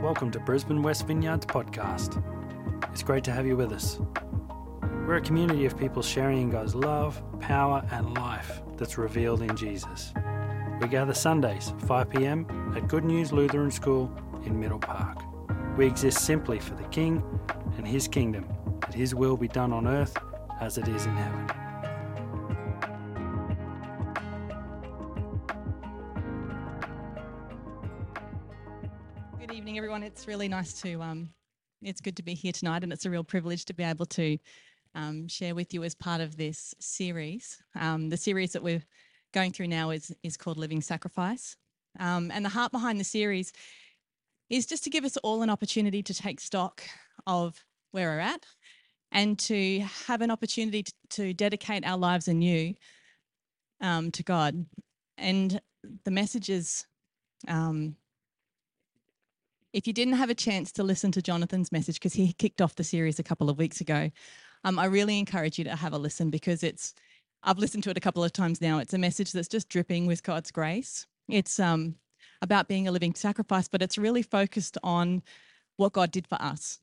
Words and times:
Welcome 0.00 0.30
to 0.30 0.40
Brisbane 0.40 0.82
West 0.82 1.06
Vineyards 1.06 1.44
podcast. 1.44 2.24
It's 2.90 3.02
great 3.02 3.22
to 3.24 3.32
have 3.32 3.46
you 3.46 3.54
with 3.54 3.70
us. 3.70 4.00
We're 5.06 5.16
a 5.16 5.20
community 5.20 5.66
of 5.66 5.76
people 5.76 6.00
sharing 6.00 6.40
in 6.40 6.48
God's 6.48 6.74
love, 6.74 7.22
power, 7.38 7.86
and 7.92 8.14
life 8.14 8.62
that's 8.78 8.96
revealed 8.96 9.42
in 9.42 9.54
Jesus. 9.54 10.14
We 10.80 10.88
gather 10.88 11.12
Sundays, 11.12 11.74
5 11.86 12.08
pm, 12.08 12.72
at 12.74 12.88
Good 12.88 13.04
News 13.04 13.30
Lutheran 13.30 13.70
School 13.70 14.10
in 14.46 14.58
Middle 14.58 14.78
Park. 14.78 15.18
We 15.76 15.86
exist 15.86 16.24
simply 16.24 16.60
for 16.60 16.72
the 16.76 16.84
King 16.84 17.22
and 17.76 17.86
His 17.86 18.08
kingdom, 18.08 18.48
that 18.80 18.94
His 18.94 19.14
will 19.14 19.36
be 19.36 19.48
done 19.48 19.70
on 19.70 19.86
earth 19.86 20.16
as 20.62 20.78
it 20.78 20.88
is 20.88 21.04
in 21.04 21.14
heaven. 21.14 21.59
It's 30.20 30.28
really 30.28 30.48
nice 30.48 30.74
to, 30.82 31.00
um, 31.00 31.30
it's 31.80 32.02
good 32.02 32.14
to 32.18 32.22
be 32.22 32.34
here 32.34 32.52
tonight, 32.52 32.82
and 32.82 32.92
it's 32.92 33.06
a 33.06 33.10
real 33.10 33.24
privilege 33.24 33.64
to 33.64 33.72
be 33.72 33.82
able 33.82 34.04
to 34.04 34.36
um, 34.94 35.26
share 35.28 35.54
with 35.54 35.72
you 35.72 35.82
as 35.82 35.94
part 35.94 36.20
of 36.20 36.36
this 36.36 36.74
series. 36.78 37.62
Um, 37.74 38.10
the 38.10 38.18
series 38.18 38.52
that 38.52 38.62
we're 38.62 38.84
going 39.32 39.50
through 39.50 39.68
now 39.68 39.88
is, 39.88 40.14
is 40.22 40.36
called 40.36 40.58
Living 40.58 40.82
Sacrifice. 40.82 41.56
Um, 41.98 42.30
and 42.34 42.44
the 42.44 42.50
heart 42.50 42.70
behind 42.70 43.00
the 43.00 43.04
series 43.04 43.54
is 44.50 44.66
just 44.66 44.84
to 44.84 44.90
give 44.90 45.06
us 45.06 45.16
all 45.16 45.40
an 45.40 45.48
opportunity 45.48 46.02
to 46.02 46.12
take 46.12 46.38
stock 46.38 46.82
of 47.26 47.64
where 47.92 48.10
we're 48.10 48.18
at 48.18 48.44
and 49.12 49.38
to 49.38 49.80
have 50.06 50.20
an 50.20 50.30
opportunity 50.30 50.82
to, 50.82 50.92
to 51.08 51.32
dedicate 51.32 51.86
our 51.86 51.96
lives 51.96 52.28
anew 52.28 52.74
um, 53.80 54.10
to 54.10 54.22
God. 54.22 54.66
And 55.16 55.62
the 56.04 56.10
message 56.10 56.50
is 56.50 56.84
um, 57.48 57.96
if 59.72 59.86
you 59.86 59.92
didn't 59.92 60.14
have 60.14 60.30
a 60.30 60.34
chance 60.34 60.72
to 60.72 60.82
listen 60.82 61.12
to 61.12 61.22
Jonathan's 61.22 61.72
message, 61.72 61.96
because 61.96 62.14
he 62.14 62.32
kicked 62.32 62.60
off 62.60 62.74
the 62.74 62.84
series 62.84 63.18
a 63.18 63.22
couple 63.24 63.48
of 63.48 63.58
weeks 63.58 63.80
ago, 63.80 64.10
um, 64.64 64.78
I 64.78 64.86
really 64.86 65.18
encourage 65.18 65.58
you 65.58 65.64
to 65.64 65.76
have 65.76 65.92
a 65.92 65.98
listen 65.98 66.30
because 66.30 66.62
it's, 66.62 66.94
I've 67.42 67.58
listened 67.58 67.84
to 67.84 67.90
it 67.90 67.96
a 67.96 68.00
couple 68.00 68.24
of 68.24 68.32
times 68.32 68.60
now. 68.60 68.78
It's 68.78 68.94
a 68.94 68.98
message 68.98 69.32
that's 69.32 69.48
just 69.48 69.68
dripping 69.68 70.06
with 70.06 70.22
God's 70.22 70.50
grace. 70.50 71.06
It's 71.28 71.58
um, 71.58 71.94
about 72.42 72.68
being 72.68 72.88
a 72.88 72.92
living 72.92 73.14
sacrifice, 73.14 73.68
but 73.68 73.82
it's 73.82 73.96
really 73.96 74.22
focused 74.22 74.76
on 74.82 75.22
what 75.76 75.92
God 75.92 76.10
did 76.10 76.26
for 76.26 76.40
us. 76.40 76.80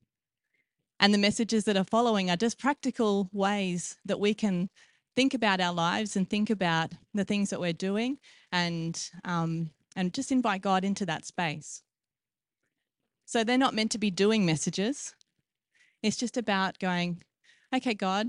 And 0.99 1.13
the 1.13 1.19
messages 1.19 1.65
that 1.65 1.77
are 1.77 1.83
following 1.83 2.31
are 2.31 2.37
just 2.37 2.57
practical 2.57 3.29
ways 3.31 3.97
that 4.05 4.19
we 4.19 4.33
can 4.33 4.69
think 5.15 5.33
about 5.33 5.59
our 5.59 5.73
lives 5.73 6.15
and 6.15 6.27
think 6.27 6.49
about 6.49 6.93
the 7.13 7.25
things 7.25 7.49
that 7.49 7.59
we're 7.59 7.73
doing 7.73 8.17
and 8.51 9.09
um, 9.25 9.69
and 9.95 10.13
just 10.13 10.31
invite 10.31 10.61
God 10.61 10.83
into 10.83 11.07
that 11.07 11.25
space. 11.25 11.81
So 13.27 13.43
they're 13.43 13.57
not 13.57 13.75
meant 13.75 13.91
to 13.91 13.97
be 13.97 14.09
doing 14.09 14.45
messages. 14.45 15.13
It's 16.01 16.15
just 16.15 16.37
about 16.37 16.79
going, 16.79 17.23
okay, 17.75 17.93
God, 17.93 18.27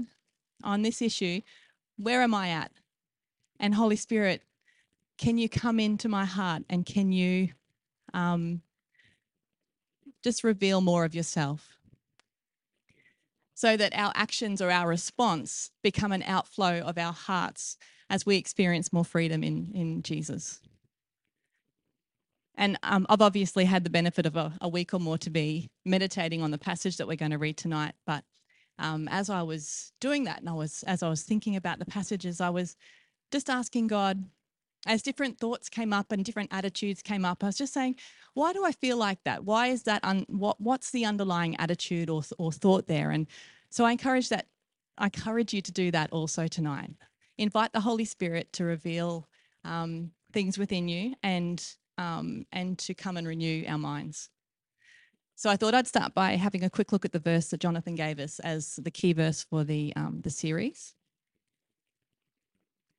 on 0.64 0.82
this 0.82 1.00
issue, 1.00 1.40
where 1.96 2.20
am 2.20 2.34
I 2.34 2.48
at? 2.48 2.72
And 3.60 3.76
Holy 3.76 3.94
Spirit, 3.94 4.42
can 5.16 5.38
you 5.38 5.48
come 5.48 5.78
into 5.78 6.08
my 6.08 6.24
heart 6.24 6.64
and 6.68 6.84
can 6.84 7.12
you 7.12 7.50
um, 8.12 8.62
just 10.24 10.42
reveal 10.42 10.80
more 10.80 11.04
of 11.04 11.14
yourself? 11.14 11.78
So 13.54 13.76
that 13.76 13.96
our 13.96 14.10
actions 14.16 14.60
or 14.60 14.68
our 14.68 14.88
response 14.88 15.70
become 15.80 16.10
an 16.10 16.24
outflow 16.24 16.80
of 16.80 16.98
our 16.98 17.12
hearts 17.12 17.78
as 18.10 18.26
we 18.26 18.36
experience 18.36 18.92
more 18.92 19.04
freedom 19.04 19.44
in, 19.44 19.70
in 19.74 20.02
Jesus. 20.02 20.60
And 22.58 22.76
um, 22.82 23.06
I've 23.08 23.22
obviously 23.22 23.64
had 23.64 23.84
the 23.84 23.90
benefit 23.90 24.26
of 24.26 24.34
a, 24.34 24.52
a, 24.60 24.68
week 24.68 24.92
or 24.92 24.98
more 24.98 25.16
to 25.18 25.30
be 25.30 25.70
meditating 25.84 26.42
on 26.42 26.50
the 26.50 26.58
passage 26.58 26.96
that 26.96 27.06
we're 27.06 27.16
going 27.16 27.30
to 27.30 27.38
read 27.38 27.56
tonight. 27.56 27.94
But 28.04 28.24
um, 28.80 29.06
as 29.08 29.30
I 29.30 29.42
was 29.42 29.92
doing 30.00 30.24
that, 30.24 30.40
and 30.40 30.48
I 30.48 30.54
was 30.54 30.82
as 30.82 31.04
I 31.04 31.08
was 31.08 31.22
thinking 31.22 31.54
about 31.54 31.78
the 31.78 31.86
passages, 31.86 32.40
I 32.40 32.50
was 32.50 32.76
just 33.30 33.48
asking 33.48 33.86
God, 33.86 34.24
as 34.86 35.02
different 35.02 35.38
thoughts 35.38 35.68
came 35.68 35.92
up 35.92 36.10
and 36.10 36.24
different 36.24 36.52
attitudes 36.52 37.00
came 37.00 37.24
up, 37.24 37.44
I 37.44 37.46
was 37.46 37.56
just 37.56 37.72
saying, 37.72 37.94
why 38.34 38.52
do 38.52 38.64
I 38.64 38.72
feel 38.72 38.96
like 38.96 39.22
that? 39.24 39.44
Why 39.44 39.68
is 39.68 39.84
that? 39.84 40.00
Un- 40.02 40.26
what 40.28 40.60
What's 40.60 40.90
the 40.90 41.04
underlying 41.04 41.54
attitude 41.60 42.10
or 42.10 42.22
or 42.38 42.50
thought 42.50 42.88
there? 42.88 43.12
And 43.12 43.28
so 43.70 43.84
I 43.84 43.92
encourage 43.92 44.30
that. 44.30 44.46
I 45.00 45.04
encourage 45.04 45.54
you 45.54 45.62
to 45.62 45.70
do 45.70 45.92
that 45.92 46.12
also 46.12 46.48
tonight. 46.48 46.90
Invite 47.36 47.72
the 47.72 47.80
Holy 47.80 48.04
Spirit 48.04 48.52
to 48.54 48.64
reveal 48.64 49.28
um, 49.64 50.10
things 50.32 50.58
within 50.58 50.88
you 50.88 51.14
and 51.22 51.64
um, 51.98 52.46
and 52.52 52.78
to 52.78 52.94
come 52.94 53.16
and 53.16 53.26
renew 53.26 53.64
our 53.66 53.78
minds. 53.78 54.30
So 55.34 55.50
I 55.50 55.56
thought 55.56 55.74
I'd 55.74 55.86
start 55.86 56.14
by 56.14 56.32
having 56.32 56.64
a 56.64 56.70
quick 56.70 56.90
look 56.90 57.04
at 57.04 57.12
the 57.12 57.18
verse 57.18 57.48
that 57.48 57.60
Jonathan 57.60 57.94
gave 57.94 58.18
us 58.18 58.40
as 58.40 58.76
the 58.76 58.90
key 58.90 59.12
verse 59.12 59.44
for 59.44 59.62
the 59.62 59.92
um, 59.94 60.20
the 60.22 60.30
series. 60.30 60.94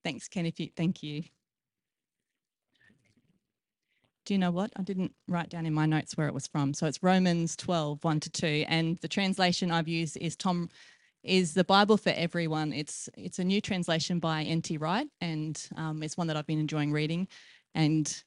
Thanks, 0.04 0.28
Ken. 0.28 0.46
If 0.46 0.60
you 0.60 0.70
thank 0.76 1.04
you. 1.04 1.24
Do 4.26 4.34
you 4.36 4.38
know 4.38 4.52
what? 4.52 4.72
I 4.78 4.84
didn't 4.84 5.14
write 5.28 5.50
down 5.50 5.66
in 5.66 5.74
my 5.74 5.88
notes 5.88 6.16
where 6.16 6.28
it 6.28 6.34
was 6.34 6.46
from. 6.46 6.74
So 6.74 6.86
it's 6.86 7.02
Romans 7.02 7.56
12, 7.56 8.04
1 8.04 8.20
to 8.20 8.30
2. 8.30 8.66
And 8.68 8.98
the 9.00 9.08
translation 9.08 9.72
I've 9.72 9.88
used 9.88 10.18
is 10.18 10.36
Tom 10.36 10.70
is 11.24 11.56
the 11.56 11.64
Bible 11.64 11.98
for 11.98 12.12
everyone. 12.12 12.72
It's 12.72 13.10
it's 13.18 13.40
a 13.40 13.44
new 13.44 13.60
translation 13.60 14.20
by 14.20 14.44
N.T. 14.44 14.78
Wright, 14.78 15.08
and 15.20 15.62
um, 15.76 16.04
it's 16.04 16.16
one 16.16 16.28
that 16.28 16.38
I've 16.38 16.48
been 16.48 16.60
enjoying 16.60 16.92
reading. 16.92 17.28
And 17.76 18.24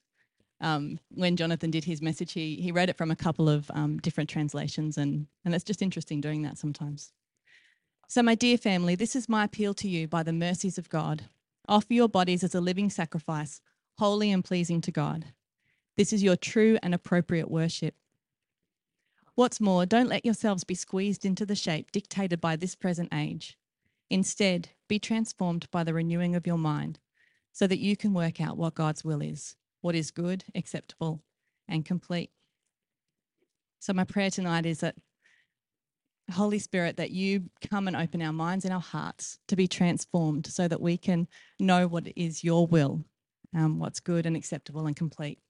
um, 0.62 1.00
when 1.10 1.36
Jonathan 1.36 1.72
did 1.72 1.84
his 1.84 2.00
message, 2.00 2.32
he, 2.32 2.56
he 2.56 2.70
read 2.70 2.88
it 2.88 2.96
from 2.96 3.10
a 3.10 3.16
couple 3.16 3.48
of 3.48 3.70
um, 3.74 3.98
different 3.98 4.30
translations, 4.30 4.96
and, 4.96 5.26
and 5.44 5.54
it's 5.54 5.64
just 5.64 5.82
interesting 5.82 6.20
doing 6.20 6.42
that 6.42 6.56
sometimes. 6.56 7.12
So, 8.08 8.22
my 8.22 8.36
dear 8.36 8.56
family, 8.56 8.94
this 8.94 9.16
is 9.16 9.28
my 9.28 9.44
appeal 9.44 9.74
to 9.74 9.88
you 9.88 10.06
by 10.06 10.22
the 10.22 10.32
mercies 10.32 10.78
of 10.78 10.88
God. 10.88 11.24
Offer 11.68 11.94
your 11.94 12.08
bodies 12.08 12.44
as 12.44 12.54
a 12.54 12.60
living 12.60 12.90
sacrifice, 12.90 13.60
holy 13.98 14.30
and 14.30 14.44
pleasing 14.44 14.80
to 14.82 14.92
God. 14.92 15.26
This 15.96 16.12
is 16.12 16.22
your 16.22 16.36
true 16.36 16.78
and 16.82 16.94
appropriate 16.94 17.50
worship. 17.50 17.94
What's 19.34 19.60
more, 19.60 19.84
don't 19.84 20.08
let 20.08 20.24
yourselves 20.24 20.62
be 20.62 20.74
squeezed 20.74 21.24
into 21.24 21.44
the 21.44 21.56
shape 21.56 21.90
dictated 21.90 22.40
by 22.40 22.54
this 22.54 22.74
present 22.74 23.08
age. 23.12 23.58
Instead, 24.10 24.68
be 24.88 24.98
transformed 24.98 25.68
by 25.70 25.82
the 25.82 25.94
renewing 25.94 26.36
of 26.36 26.46
your 26.46 26.58
mind 26.58 27.00
so 27.50 27.66
that 27.66 27.78
you 27.78 27.96
can 27.96 28.14
work 28.14 28.40
out 28.40 28.56
what 28.56 28.74
God's 28.74 29.04
will 29.04 29.22
is 29.22 29.56
what 29.82 29.94
is 29.94 30.10
good, 30.10 30.44
acceptable, 30.54 31.22
and 31.68 31.84
complete. 31.84 32.30
So, 33.80 33.92
my 33.92 34.04
prayer 34.04 34.30
tonight 34.30 34.64
is 34.64 34.80
that, 34.80 34.94
Holy 36.32 36.60
Spirit, 36.60 36.96
that 36.96 37.10
you 37.10 37.50
come 37.68 37.88
and 37.88 37.96
open 37.96 38.22
our 38.22 38.32
minds 38.32 38.64
and 38.64 38.72
our 38.72 38.80
hearts 38.80 39.38
to 39.48 39.56
be 39.56 39.68
transformed 39.68 40.46
so 40.46 40.66
that 40.68 40.80
we 40.80 40.96
can 40.96 41.28
know 41.60 41.86
what 41.86 42.06
is 42.16 42.42
your 42.42 42.66
will, 42.66 43.04
um, 43.54 43.78
what's 43.78 44.00
good 44.00 44.24
and 44.24 44.36
acceptable 44.36 44.86
and 44.86 44.96
complete. 44.96 45.40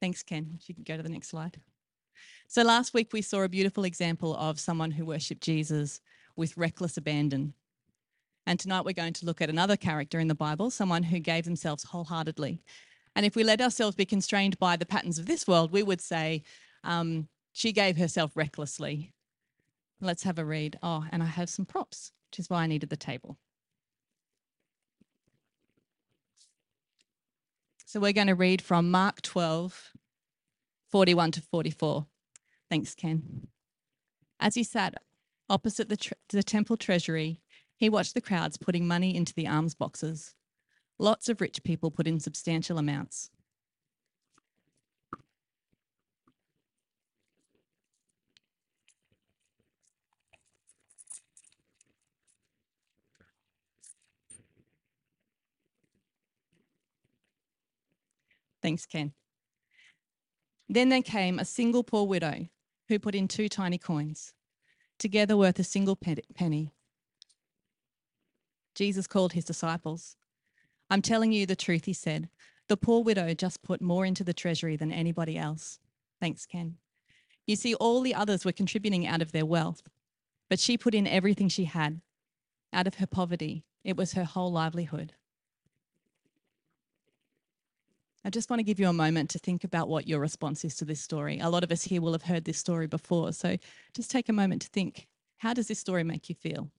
Thanks, 0.00 0.22
Ken. 0.22 0.58
If 0.58 0.68
you 0.68 0.74
can 0.74 0.84
go 0.84 0.96
to 0.96 1.02
the 1.02 1.10
next 1.10 1.28
slide. 1.28 1.60
So, 2.48 2.62
last 2.62 2.94
week 2.94 3.12
we 3.12 3.22
saw 3.22 3.42
a 3.42 3.48
beautiful 3.48 3.84
example 3.84 4.34
of 4.34 4.58
someone 4.58 4.90
who 4.90 5.04
worshipped 5.04 5.42
Jesus 5.42 6.00
with 6.36 6.56
reckless 6.56 6.96
abandon. 6.96 7.54
And 8.50 8.58
tonight 8.58 8.84
we're 8.84 8.94
going 8.94 9.12
to 9.12 9.26
look 9.26 9.40
at 9.40 9.48
another 9.48 9.76
character 9.76 10.18
in 10.18 10.26
the 10.26 10.34
Bible, 10.34 10.70
someone 10.70 11.04
who 11.04 11.20
gave 11.20 11.44
themselves 11.44 11.84
wholeheartedly. 11.84 12.60
And 13.14 13.24
if 13.24 13.36
we 13.36 13.44
let 13.44 13.60
ourselves 13.60 13.94
be 13.94 14.04
constrained 14.04 14.58
by 14.58 14.74
the 14.74 14.84
patterns 14.84 15.20
of 15.20 15.26
this 15.26 15.46
world, 15.46 15.70
we 15.70 15.84
would 15.84 16.00
say 16.00 16.42
um, 16.82 17.28
she 17.52 17.70
gave 17.70 17.96
herself 17.96 18.32
recklessly. 18.34 19.12
Let's 20.00 20.24
have 20.24 20.36
a 20.36 20.44
read. 20.44 20.80
Oh, 20.82 21.04
and 21.12 21.22
I 21.22 21.26
have 21.26 21.48
some 21.48 21.64
props, 21.64 22.10
which 22.28 22.40
is 22.40 22.50
why 22.50 22.64
I 22.64 22.66
needed 22.66 22.90
the 22.90 22.96
table. 22.96 23.38
So 27.86 28.00
we're 28.00 28.12
going 28.12 28.26
to 28.26 28.34
read 28.34 28.60
from 28.60 28.90
Mark 28.90 29.22
12, 29.22 29.92
41 30.88 31.30
to 31.30 31.40
44. 31.40 32.04
Thanks, 32.68 32.96
Ken. 32.96 33.46
As 34.40 34.56
he 34.56 34.64
sat 34.64 34.94
opposite 35.48 35.88
the, 35.88 35.96
tre- 35.96 36.18
the 36.30 36.42
temple 36.42 36.76
treasury, 36.76 37.38
he 37.80 37.88
watched 37.88 38.12
the 38.12 38.20
crowds 38.20 38.58
putting 38.58 38.86
money 38.86 39.16
into 39.16 39.32
the 39.32 39.48
alms 39.48 39.74
boxes. 39.74 40.34
Lots 40.98 41.30
of 41.30 41.40
rich 41.40 41.62
people 41.62 41.90
put 41.90 42.06
in 42.06 42.20
substantial 42.20 42.76
amounts. 42.76 43.30
Thanks, 58.60 58.84
Ken. 58.84 59.14
Then 60.68 60.90
there 60.90 61.00
came 61.00 61.38
a 61.38 61.46
single 61.46 61.82
poor 61.82 62.06
widow 62.06 62.46
who 62.88 62.98
put 62.98 63.14
in 63.14 63.26
two 63.26 63.48
tiny 63.48 63.78
coins, 63.78 64.34
together 64.98 65.34
worth 65.34 65.58
a 65.58 65.64
single 65.64 65.96
penny. 65.96 66.74
Jesus 68.74 69.06
called 69.06 69.32
his 69.32 69.44
disciples. 69.44 70.16
I'm 70.88 71.02
telling 71.02 71.32
you 71.32 71.46
the 71.46 71.56
truth, 71.56 71.84
he 71.84 71.92
said. 71.92 72.28
The 72.68 72.76
poor 72.76 73.02
widow 73.02 73.34
just 73.34 73.62
put 73.62 73.80
more 73.80 74.04
into 74.04 74.24
the 74.24 74.32
treasury 74.32 74.76
than 74.76 74.92
anybody 74.92 75.36
else. 75.36 75.78
Thanks, 76.20 76.46
Ken. 76.46 76.76
You 77.46 77.56
see, 77.56 77.74
all 77.74 78.00
the 78.00 78.14
others 78.14 78.44
were 78.44 78.52
contributing 78.52 79.06
out 79.06 79.22
of 79.22 79.32
their 79.32 79.46
wealth, 79.46 79.82
but 80.48 80.60
she 80.60 80.78
put 80.78 80.94
in 80.94 81.06
everything 81.06 81.48
she 81.48 81.64
had 81.64 82.00
out 82.72 82.86
of 82.86 82.96
her 82.96 83.06
poverty. 83.06 83.64
It 83.82 83.96
was 83.96 84.12
her 84.12 84.24
whole 84.24 84.52
livelihood. 84.52 85.14
I 88.24 88.30
just 88.30 88.50
want 88.50 88.60
to 88.60 88.64
give 88.64 88.78
you 88.78 88.88
a 88.88 88.92
moment 88.92 89.30
to 89.30 89.38
think 89.38 89.64
about 89.64 89.88
what 89.88 90.06
your 90.06 90.20
response 90.20 90.64
is 90.64 90.76
to 90.76 90.84
this 90.84 91.00
story. 91.00 91.40
A 91.40 91.48
lot 91.48 91.64
of 91.64 91.72
us 91.72 91.82
here 91.82 92.02
will 92.02 92.12
have 92.12 92.22
heard 92.22 92.44
this 92.44 92.58
story 92.58 92.86
before, 92.86 93.32
so 93.32 93.56
just 93.94 94.10
take 94.10 94.28
a 94.28 94.32
moment 94.32 94.62
to 94.62 94.68
think 94.68 95.06
how 95.38 95.54
does 95.54 95.68
this 95.68 95.78
story 95.78 96.04
make 96.04 96.28
you 96.28 96.34
feel? 96.34 96.70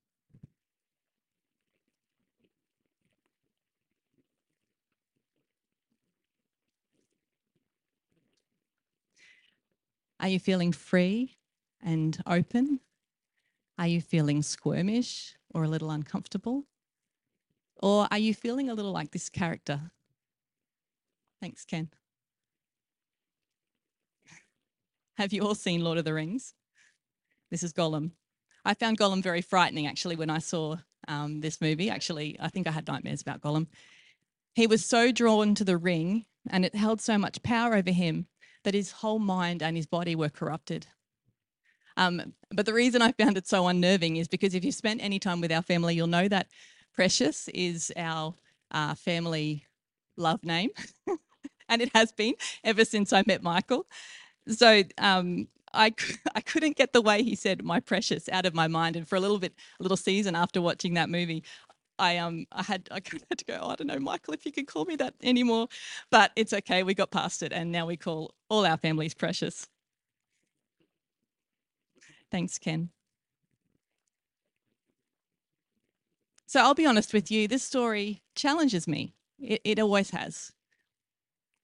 Are 10.21 10.27
you 10.27 10.39
feeling 10.39 10.71
free 10.71 11.35
and 11.83 12.21
open? 12.27 12.79
Are 13.79 13.87
you 13.87 14.01
feeling 14.01 14.43
squirmish 14.43 15.33
or 15.51 15.63
a 15.63 15.67
little 15.67 15.89
uncomfortable? 15.89 16.65
Or 17.81 18.07
are 18.11 18.19
you 18.19 18.35
feeling 18.35 18.69
a 18.69 18.75
little 18.75 18.91
like 18.91 19.09
this 19.09 19.29
character? 19.29 19.81
Thanks, 21.41 21.65
Ken. 21.65 21.89
Have 25.17 25.33
you 25.33 25.41
all 25.41 25.55
seen 25.55 25.83
Lord 25.83 25.97
of 25.97 26.05
the 26.05 26.13
Rings? 26.13 26.53
This 27.49 27.63
is 27.63 27.73
Gollum. 27.73 28.11
I 28.63 28.75
found 28.75 28.99
Gollum 28.99 29.23
very 29.23 29.41
frightening 29.41 29.87
actually 29.87 30.15
when 30.15 30.29
I 30.29 30.37
saw 30.37 30.75
um, 31.07 31.41
this 31.41 31.59
movie. 31.59 31.89
Actually, 31.89 32.37
I 32.39 32.49
think 32.49 32.67
I 32.67 32.71
had 32.71 32.87
nightmares 32.87 33.23
about 33.23 33.41
Gollum. 33.41 33.65
He 34.53 34.67
was 34.67 34.85
so 34.85 35.11
drawn 35.11 35.55
to 35.55 35.63
the 35.63 35.77
ring 35.77 36.25
and 36.47 36.63
it 36.63 36.75
held 36.75 37.01
so 37.01 37.17
much 37.17 37.41
power 37.41 37.73
over 37.73 37.91
him 37.91 38.27
that 38.63 38.73
his 38.73 38.91
whole 38.91 39.19
mind 39.19 39.61
and 39.63 39.75
his 39.75 39.85
body 39.85 40.15
were 40.15 40.29
corrupted. 40.29 40.87
Um, 41.97 42.33
but 42.51 42.65
the 42.65 42.73
reason 42.73 43.01
I 43.01 43.11
found 43.11 43.37
it 43.37 43.47
so 43.47 43.67
unnerving 43.67 44.17
is 44.17 44.27
because 44.27 44.55
if 44.55 44.63
you've 44.63 44.75
spent 44.75 45.03
any 45.03 45.19
time 45.19 45.41
with 45.41 45.51
our 45.51 45.61
family, 45.61 45.95
you'll 45.95 46.07
know 46.07 46.27
that 46.27 46.47
Precious 46.93 47.47
is 47.49 47.91
our 47.95 48.33
uh, 48.71 48.95
family 48.95 49.65
love 50.17 50.43
name, 50.43 50.69
and 51.69 51.81
it 51.81 51.89
has 51.93 52.11
been 52.11 52.35
ever 52.63 52.85
since 52.85 53.13
I 53.13 53.23
met 53.25 53.41
Michael. 53.43 53.85
So 54.47 54.83
um, 54.97 55.47
I 55.73 55.93
I 56.35 56.41
couldn't 56.41 56.77
get 56.77 56.93
the 56.93 57.01
way 57.01 57.23
he 57.23 57.35
said 57.35 57.63
"my 57.63 57.79
precious" 57.79 58.27
out 58.29 58.45
of 58.45 58.53
my 58.53 58.67
mind, 58.67 58.95
and 58.95 59.07
for 59.07 59.15
a 59.15 59.19
little 59.21 59.39
bit, 59.39 59.53
a 59.79 59.83
little 59.83 59.97
season 59.97 60.35
after 60.35 60.61
watching 60.61 60.95
that 60.95 61.09
movie, 61.09 61.43
I 62.01 62.17
um 62.17 62.47
I 62.53 62.63
had 62.63 62.89
I 62.91 63.01
kind 63.01 63.23
of 63.23 63.29
had 63.29 63.39
to 63.39 63.45
go. 63.45 63.59
Oh, 63.61 63.69
I 63.71 63.75
don't 63.77 63.87
know, 63.87 63.99
Michael, 63.99 64.35
if 64.35 64.45
you 64.45 64.53
could 64.53 64.67
call 64.67 64.85
me 64.85 64.97
that 64.97 65.15
anymore, 65.23 65.69
but 66.11 66.33
it's 66.37 66.53
okay. 66.53 66.83
We 66.83 66.95
got 66.95 67.11
past 67.11 67.43
it, 67.43 67.53
and 67.53 67.71
now 67.71 67.87
we 67.87 67.97
call 67.97 68.35
all 68.49 68.65
our 68.65 68.77
families 68.77 69.15
precious. 69.15 69.67
Thanks, 72.31 72.59
Ken. 72.59 72.91
So 76.47 76.61
I'll 76.61 76.75
be 76.75 76.85
honest 76.87 77.13
with 77.13 77.31
you. 77.31 77.47
This 77.47 77.63
story 77.63 78.23
challenges 78.35 78.87
me. 78.87 79.13
It, 79.39 79.61
it 79.63 79.79
always 79.79 80.11
has. 80.11 80.51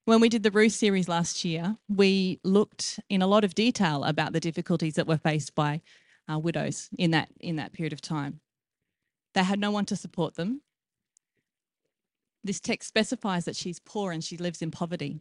When 0.06 0.22
we 0.22 0.30
did 0.30 0.44
the 0.44 0.52
Ruth 0.52 0.74
series 0.74 1.10
last 1.10 1.46
year, 1.46 1.78
we 1.90 2.40
looked 2.44 3.00
in 3.10 3.22
a 3.22 3.28
lot 3.28 3.46
of 3.46 3.56
detail 3.56 4.04
about 4.04 4.34
the 4.34 4.42
difficulties 4.42 4.96
that 4.96 5.08
were 5.08 5.18
faced 5.18 5.56
by 5.56 5.82
uh, 6.32 6.40
widows 6.40 6.90
in 6.98 7.12
that 7.12 7.30
in 7.40 7.58
that 7.58 7.74
period 7.74 7.94
of 7.94 8.02
time. 8.02 8.42
They 9.38 9.44
had 9.44 9.60
no 9.60 9.70
one 9.70 9.86
to 9.86 9.96
support 9.96 10.34
them. 10.34 10.62
This 12.44 12.60
text 12.60 12.88
specifies 12.88 13.46
that 13.46 13.56
she's 13.56 13.78
poor 13.78 14.12
and 14.12 14.24
she 14.24 14.36
lives 14.36 14.64
in 14.64 14.72
poverty. 14.72 15.20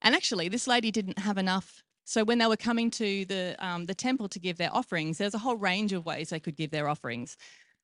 And 0.00 0.14
actually, 0.14 0.48
this 0.48 0.68
lady 0.68 0.92
didn't 0.92 1.18
have 1.18 1.38
enough. 1.38 1.82
So 2.04 2.22
when 2.22 2.38
they 2.38 2.46
were 2.46 2.56
coming 2.56 2.88
to 2.92 3.24
the 3.24 3.56
um, 3.58 3.86
the 3.86 3.96
temple 3.96 4.28
to 4.28 4.38
give 4.38 4.58
their 4.58 4.72
offerings, 4.72 5.18
there's 5.18 5.34
a 5.34 5.38
whole 5.38 5.56
range 5.56 5.92
of 5.92 6.06
ways 6.06 6.28
they 6.28 6.38
could 6.38 6.54
give 6.54 6.70
their 6.70 6.88
offerings. 6.88 7.36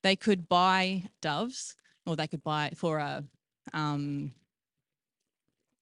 They 0.05 0.15
could 0.15 0.49
buy 0.49 1.03
doves, 1.21 1.75
or 2.07 2.15
they 2.15 2.29
could 2.29 2.45
buy 2.45 2.71
for 2.77 2.99
a 2.99 3.25
um, 3.73 4.31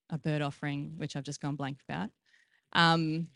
a 0.08 0.16
bird 0.16 0.40
offering, 0.40 0.94
which 0.96 1.16
I've 1.16 1.24
just 1.30 1.42
gone 1.42 1.56
blank 1.56 1.80
about. 1.86 2.08
Um, 2.72 3.28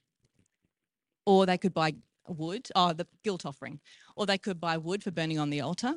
or 1.27 1.45
they 1.45 1.59
could 1.59 1.75
buy 1.75 1.97
wood, 2.29 2.69
oh, 2.75 2.93
the 2.93 3.07
guilt 3.25 3.47
offering, 3.47 3.81
or 4.17 4.27
they 4.27 4.39
could 4.39 4.61
buy 4.61 4.77
wood 4.77 5.03
for 5.03 5.11
burning 5.11 5.39
on 5.39 5.51
the 5.51 5.61
altar. 5.61 5.95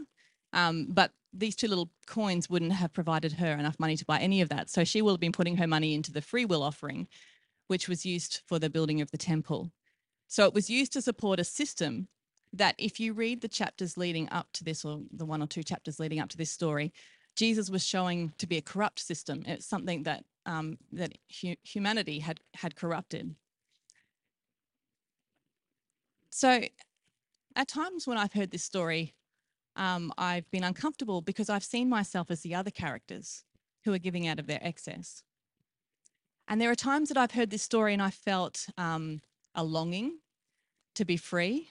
Um, 0.54 0.88
but 0.90 1.12
these 1.34 1.56
two 1.56 1.68
little 1.68 1.90
coins 2.06 2.50
wouldn't 2.50 2.74
have 2.74 2.94
provided 2.94 3.34
her 3.34 3.54
enough 3.54 3.80
money 3.80 3.98
to 3.98 4.06
buy 4.06 4.20
any 4.20 4.42
of 4.42 4.50
that. 4.50 4.70
So 4.70 4.84
she 4.84 5.02
will 5.02 5.14
have 5.14 5.20
been 5.20 5.32
putting 5.32 5.58
her 5.58 5.68
money 5.68 5.94
into 5.94 6.12
the 6.12 6.22
free 6.22 6.46
will 6.46 6.62
offering, 6.62 7.08
which 7.68 7.90
was 7.90 8.06
used 8.06 8.42
for 8.46 8.60
the 8.60 8.70
building 8.70 9.02
of 9.02 9.10
the 9.12 9.18
temple. 9.18 9.72
So 10.28 10.46
it 10.46 10.54
was 10.54 10.70
used 10.70 10.94
to 10.94 11.02
support 11.02 11.40
a 11.40 11.44
system 11.44 12.08
that, 12.54 12.76
if 12.78 13.00
you 13.00 13.14
read 13.14 13.42
the 13.42 13.48
chapters 13.48 13.98
leading 13.98 14.30
up 14.30 14.48
to 14.54 14.64
this, 14.64 14.86
or 14.86 15.02
the 15.12 15.26
one 15.26 15.42
or 15.42 15.48
two 15.48 15.64
chapters 15.64 16.00
leading 16.00 16.20
up 16.20 16.30
to 16.30 16.38
this 16.38 16.52
story, 16.52 16.94
Jesus 17.36 17.72
was 17.72 17.84
showing 17.84 18.32
to 18.38 18.46
be 18.46 18.58
a 18.58 18.62
corrupt 18.62 19.00
system. 19.00 19.44
It's 19.48 19.66
something 19.66 20.04
that 20.04 20.24
um, 20.46 20.78
that 20.92 21.14
hu- 21.42 21.56
humanity 21.64 22.20
had 22.20 22.40
had 22.54 22.76
corrupted. 22.76 23.36
So, 26.36 26.64
at 27.56 27.68
times 27.68 28.08
when 28.08 28.18
I've 28.18 28.34
heard 28.34 28.50
this 28.50 28.64
story, 28.64 29.14
um, 29.76 30.12
I've 30.18 30.50
been 30.50 30.64
uncomfortable 30.64 31.22
because 31.22 31.48
I've 31.48 31.64
seen 31.64 31.88
myself 31.88 32.32
as 32.32 32.42
the 32.42 32.56
other 32.56 32.72
characters 32.72 33.44
who 33.86 33.94
are 33.94 34.00
giving 34.00 34.28
out 34.28 34.40
of 34.40 34.48
their 34.48 34.58
excess. 34.64 35.22
And 36.48 36.60
there 36.60 36.72
are 36.72 36.76
times 36.76 37.10
that 37.10 37.20
I've 37.20 37.34
heard 37.34 37.52
this 37.52 37.62
story 37.62 37.94
and 37.94 38.02
I 38.02 38.10
felt 38.10 38.68
um, 38.80 39.22
a 39.54 39.64
longing 39.64 40.22
to 40.96 41.06
be 41.06 41.18
free, 41.18 41.70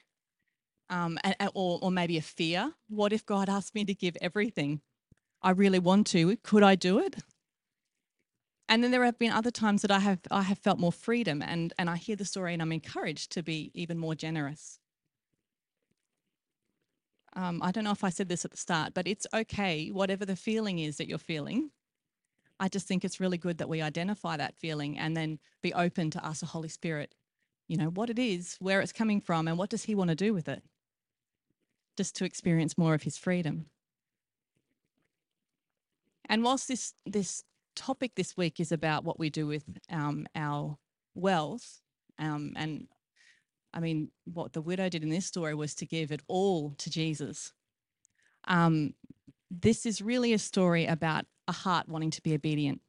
um, 0.88 1.18
or, 1.54 1.80
or 1.82 1.90
maybe 1.90 2.16
a 2.16 2.22
fear. 2.22 2.72
What 2.88 3.12
if 3.12 3.26
God 3.26 3.48
asked 3.48 3.74
me 3.74 3.84
to 3.84 3.94
give 3.94 4.16
everything? 4.20 4.80
I 5.42 5.50
really 5.50 5.80
want 5.80 6.06
to. 6.08 6.36
Could 6.36 6.62
I 6.62 6.76
do 6.76 7.00
it? 7.00 7.16
And 8.72 8.82
then 8.82 8.90
there 8.90 9.04
have 9.04 9.18
been 9.18 9.32
other 9.32 9.50
times 9.50 9.82
that 9.82 9.90
I 9.90 9.98
have 9.98 10.20
I 10.30 10.40
have 10.40 10.56
felt 10.56 10.78
more 10.78 10.92
freedom 10.92 11.42
and 11.42 11.74
and 11.78 11.90
I 11.90 11.96
hear 11.96 12.16
the 12.16 12.24
story 12.24 12.54
and 12.54 12.62
I'm 12.62 12.72
encouraged 12.72 13.30
to 13.32 13.42
be 13.42 13.70
even 13.74 13.98
more 13.98 14.14
generous. 14.14 14.78
Um, 17.36 17.60
I 17.62 17.70
don't 17.70 17.84
know 17.84 17.90
if 17.90 18.02
I 18.02 18.08
said 18.08 18.30
this 18.30 18.46
at 18.46 18.50
the 18.50 18.56
start, 18.56 18.94
but 18.94 19.06
it's 19.06 19.26
okay, 19.34 19.90
whatever 19.90 20.24
the 20.24 20.36
feeling 20.36 20.78
is 20.78 20.96
that 20.96 21.06
you're 21.06 21.18
feeling. 21.18 21.70
I 22.58 22.68
just 22.68 22.88
think 22.88 23.04
it's 23.04 23.20
really 23.20 23.36
good 23.36 23.58
that 23.58 23.68
we 23.68 23.82
identify 23.82 24.38
that 24.38 24.56
feeling 24.56 24.98
and 24.98 25.14
then 25.14 25.38
be 25.60 25.74
open 25.74 26.10
to 26.12 26.24
ask 26.24 26.40
the 26.40 26.46
Holy 26.46 26.70
Spirit, 26.70 27.14
you 27.68 27.76
know, 27.76 27.90
what 27.90 28.08
it 28.08 28.18
is, 28.18 28.56
where 28.58 28.80
it's 28.80 28.92
coming 28.92 29.20
from, 29.20 29.48
and 29.48 29.58
what 29.58 29.68
does 29.68 29.84
He 29.84 29.94
want 29.94 30.08
to 30.08 30.16
do 30.16 30.32
with 30.32 30.48
it? 30.48 30.62
Just 31.98 32.16
to 32.16 32.24
experience 32.24 32.78
more 32.78 32.94
of 32.94 33.02
His 33.02 33.18
freedom. 33.18 33.66
And 36.26 36.42
whilst 36.42 36.68
this 36.68 36.94
this 37.04 37.44
topic 37.74 38.12
this 38.14 38.36
week 38.36 38.60
is 38.60 38.72
about 38.72 39.04
what 39.04 39.18
we 39.18 39.30
do 39.30 39.46
with 39.46 39.64
um, 39.90 40.26
our 40.34 40.76
wealth. 41.14 41.80
Um, 42.18 42.52
and 42.56 42.86
I 43.74 43.80
mean, 43.80 44.10
what 44.24 44.52
the 44.52 44.62
widow 44.62 44.88
did 44.88 45.02
in 45.02 45.08
this 45.08 45.26
story 45.26 45.54
was 45.54 45.74
to 45.76 45.86
give 45.86 46.12
it 46.12 46.22
all 46.28 46.74
to 46.78 46.90
Jesus. 46.90 47.52
Um, 48.46 48.94
this 49.50 49.86
is 49.86 50.02
really 50.02 50.32
a 50.32 50.38
story 50.38 50.86
about 50.86 51.24
a 51.48 51.52
heart 51.52 51.88
wanting 51.88 52.10
to 52.10 52.22
be 52.22 52.34
obedient. 52.34 52.80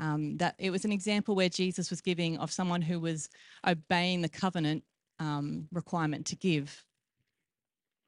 Um, 0.00 0.36
that 0.36 0.54
it 0.58 0.70
was 0.70 0.84
an 0.84 0.92
example 0.92 1.34
where 1.34 1.48
Jesus 1.48 1.90
was 1.90 2.00
giving 2.00 2.38
of 2.38 2.52
someone 2.52 2.82
who 2.82 3.00
was 3.00 3.28
obeying 3.66 4.22
the 4.22 4.28
covenant 4.28 4.84
um, 5.18 5.66
requirement 5.72 6.26
to 6.26 6.36
give. 6.36 6.84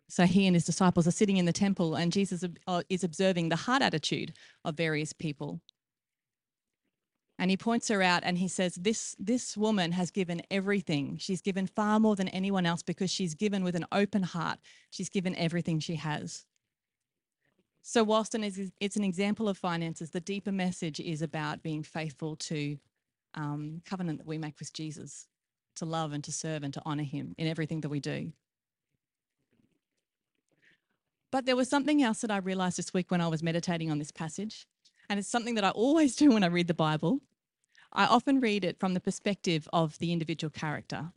So 0.08 0.24
he 0.24 0.46
and 0.46 0.54
his 0.54 0.64
disciples 0.64 1.06
are 1.06 1.12
sitting 1.12 1.36
in 1.36 1.46
the 1.46 1.52
temple, 1.52 1.96
and 1.96 2.12
Jesus 2.12 2.44
uh, 2.66 2.82
is 2.88 3.04
observing 3.04 3.48
the 3.48 3.56
heart 3.56 3.82
attitude 3.82 4.34
of 4.64 4.76
various 4.76 5.12
people 5.12 5.60
and 7.40 7.50
he 7.50 7.56
points 7.56 7.88
her 7.88 8.02
out 8.02 8.20
and 8.22 8.36
he 8.36 8.48
says 8.48 8.74
this 8.74 9.16
this 9.18 9.56
woman 9.56 9.92
has 9.92 10.10
given 10.10 10.42
everything. 10.50 11.16
She's 11.18 11.40
given 11.40 11.66
far 11.66 11.98
more 11.98 12.14
than 12.14 12.28
anyone 12.28 12.66
else 12.66 12.82
because 12.82 13.10
she's 13.10 13.34
given 13.34 13.64
with 13.64 13.74
an 13.74 13.86
open 13.90 14.22
heart. 14.22 14.58
She's 14.90 15.08
given 15.08 15.34
everything 15.36 15.80
she 15.80 15.94
has. 15.94 16.44
So 17.80 18.04
whilst 18.04 18.34
it's 18.34 18.96
an 18.96 19.04
example 19.04 19.48
of 19.48 19.56
finances 19.56 20.10
the 20.10 20.20
deeper 20.20 20.52
message 20.52 21.00
is 21.00 21.22
about 21.22 21.62
being 21.62 21.82
faithful 21.82 22.36
to 22.36 22.76
um, 23.32 23.80
covenant 23.86 24.18
that 24.18 24.26
we 24.26 24.36
make 24.36 24.58
with 24.58 24.72
jesus 24.74 25.26
to 25.76 25.86
love 25.86 26.12
and 26.12 26.22
to 26.24 26.32
serve 26.32 26.62
and 26.62 26.74
to 26.74 26.82
honor 26.84 27.04
him 27.04 27.34
in 27.38 27.46
everything 27.46 27.80
that 27.80 27.88
we 27.88 28.00
do. 28.00 28.32
But 31.30 31.46
there 31.46 31.56
was 31.56 31.70
something 31.70 32.02
else 32.02 32.20
that 32.20 32.30
i 32.30 32.36
realized 32.36 32.76
this 32.76 32.92
week 32.92 33.10
when 33.10 33.22
i 33.22 33.28
was 33.28 33.42
meditating 33.42 33.90
on 33.90 33.98
this 33.98 34.10
passage. 34.12 34.66
And 35.08 35.18
it's 35.18 35.28
something 35.28 35.56
that 35.56 35.64
I 35.64 35.70
always 35.70 36.14
do 36.14 36.30
when 36.30 36.44
I 36.44 36.46
read 36.46 36.68
the 36.68 36.74
Bible. 36.74 37.20
I 37.92 38.06
often 38.06 38.40
read 38.40 38.64
it 38.64 38.78
from 38.78 38.94
the 38.94 39.00
perspective 39.00 39.68
of 39.72 39.98
the 39.98 40.12
individual 40.12 40.50
character. 40.50 41.12